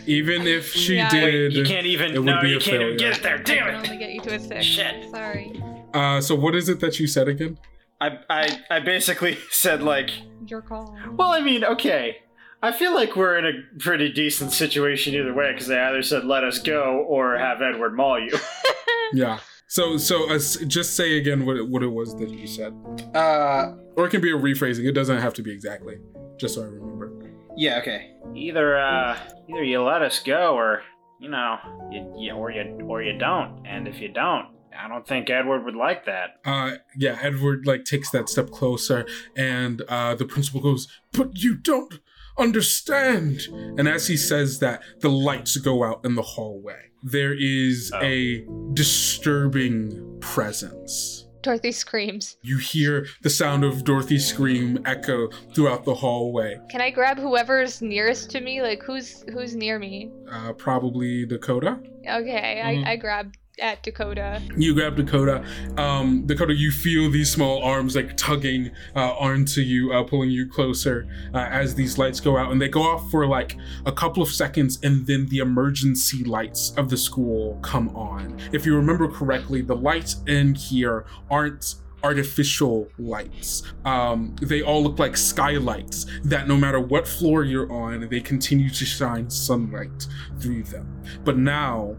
[0.06, 1.10] Even if she Yeah.
[1.10, 2.12] did, you can't even.
[2.14, 3.12] It would no, be you a can't even failure.
[3.12, 3.36] get it there.
[3.36, 3.90] I Damn can it.
[3.90, 4.66] only get you to a six.
[4.66, 5.12] Shit.
[5.12, 5.62] Sorry.
[5.94, 7.58] Uh, so what is it that you said again?
[8.00, 10.12] I, I, I basically said like,
[10.46, 10.98] Your call.
[11.12, 12.18] well, I mean, okay.
[12.62, 16.26] I feel like we're in a pretty decent situation either way because they either said
[16.26, 18.32] let us go or have Edward maul you.
[19.14, 19.40] Yeah.
[19.68, 22.74] So, so uh, just say again what it, what it was that you said,
[23.14, 24.86] Uh, or it can be a rephrasing.
[24.86, 25.98] It doesn't have to be exactly.
[26.38, 27.12] Just so I remember.
[27.56, 28.12] yeah, okay.
[28.36, 29.18] Either uh,
[29.50, 30.82] either you let us go or
[31.22, 31.58] you know,
[31.92, 33.66] you, you or you or you don't.
[33.66, 34.48] And if you don't,
[34.80, 36.40] I don't think Edward would like that.
[36.46, 37.18] Uh, yeah.
[37.22, 39.06] Edward like takes that step closer,
[39.36, 42.00] and uh, the principal goes, "But you don't
[42.38, 43.42] understand."
[43.78, 46.80] And as he says that, the lights go out in the hallway.
[47.04, 48.00] There is Oh.
[48.02, 51.24] a disturbing presence.
[51.44, 52.36] Dorothy screams.
[52.42, 56.60] You hear the sound of Dorothy's scream echo throughout the hallway.
[56.70, 58.62] Can I grab whoever's nearest to me?
[58.62, 60.12] Like who's who's near me?
[60.32, 61.80] Uh, probably Dakota.
[62.10, 62.86] Okay, Mhm.
[62.86, 64.42] I, I grab at Dakota.
[64.56, 65.44] You grab Dakota.
[65.78, 70.50] Um, Dakota, you feel these small arms like tugging uh, onto you, uh, pulling you
[70.50, 72.52] closer uh, as these lights go out.
[72.52, 76.74] And they go off for like a couple of seconds, and then the emergency lights
[76.78, 78.38] of the school come on.
[78.52, 83.64] If you remember correctly, the lights in here aren't artificial lights.
[83.86, 88.70] Um, they all look like skylights that no matter what floor you're on, they continue
[88.70, 90.08] to shine sunlight
[90.40, 91.02] through them.
[91.24, 91.98] But now,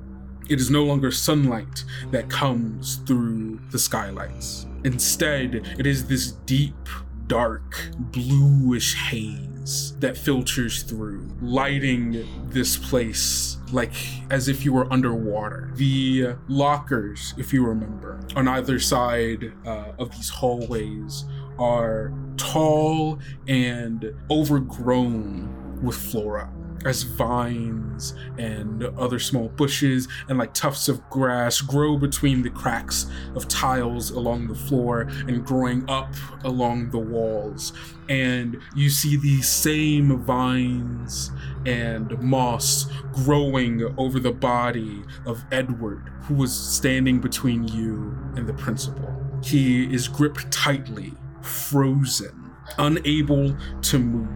[0.49, 4.67] it is no longer sunlight that comes through the skylights.
[4.85, 6.89] Instead, it is this deep,
[7.27, 13.93] dark, bluish haze that filters through, lighting this place like
[14.31, 15.71] as if you were underwater.
[15.75, 21.25] The lockers, if you remember, on either side uh, of these hallways
[21.59, 26.51] are tall and overgrown with flora
[26.85, 33.07] as vines and other small bushes and like tufts of grass grow between the cracks
[33.35, 36.13] of tiles along the floor and growing up
[36.45, 37.73] along the walls.
[38.09, 41.31] And you see these same vines
[41.67, 48.55] and moss growing over the body of Edward, who was standing between you and the
[48.55, 49.15] principal.
[49.43, 54.29] He is gripped tightly, frozen, unable to move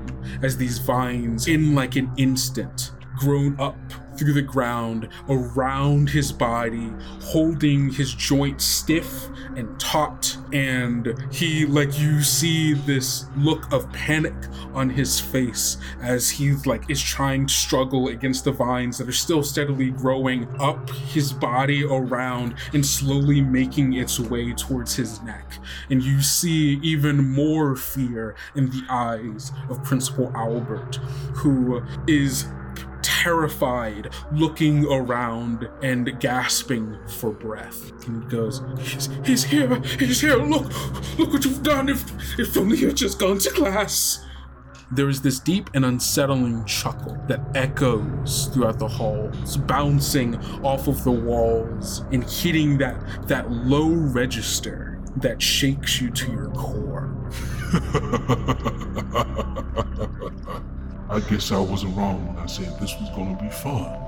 [0.43, 3.76] as these vines, in like an instant, grown up
[4.16, 10.36] through the ground around his body, holding his joints stiff and taut.
[10.52, 14.34] And he, like, you see this look of panic
[14.74, 19.12] on his face as he, like, is trying to struggle against the vines that are
[19.12, 25.52] still steadily growing up his body around and slowly making its way towards his neck.
[25.90, 30.96] And you see even more fear in the eyes of Principal Albert,
[31.34, 32.46] who is
[33.22, 37.92] terrified, looking around and gasping for breath.
[38.08, 40.64] And he goes, he's, he's here, he's here, look,
[41.18, 41.88] look what you've done.
[41.88, 42.04] If,
[42.36, 44.24] if only you'd just gone to class.
[44.90, 51.04] There is this deep and unsettling chuckle that echoes throughout the halls, bouncing off of
[51.04, 57.14] the walls and hitting that, that low register that shakes you to your core.
[61.12, 64.01] I guess I wasn't wrong when I said this was gonna be fun.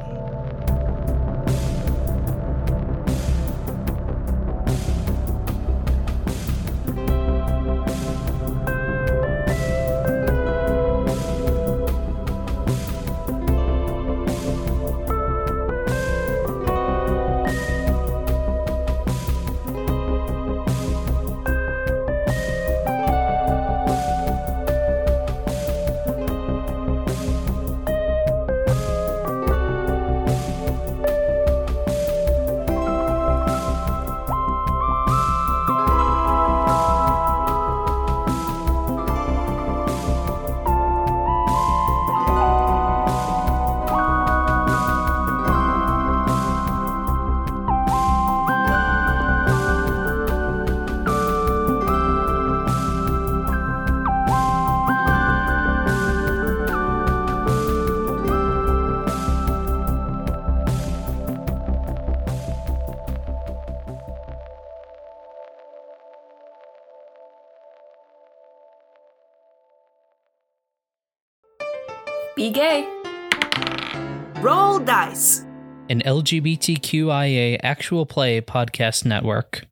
[76.05, 79.67] LGBTQIA actual play podcast network.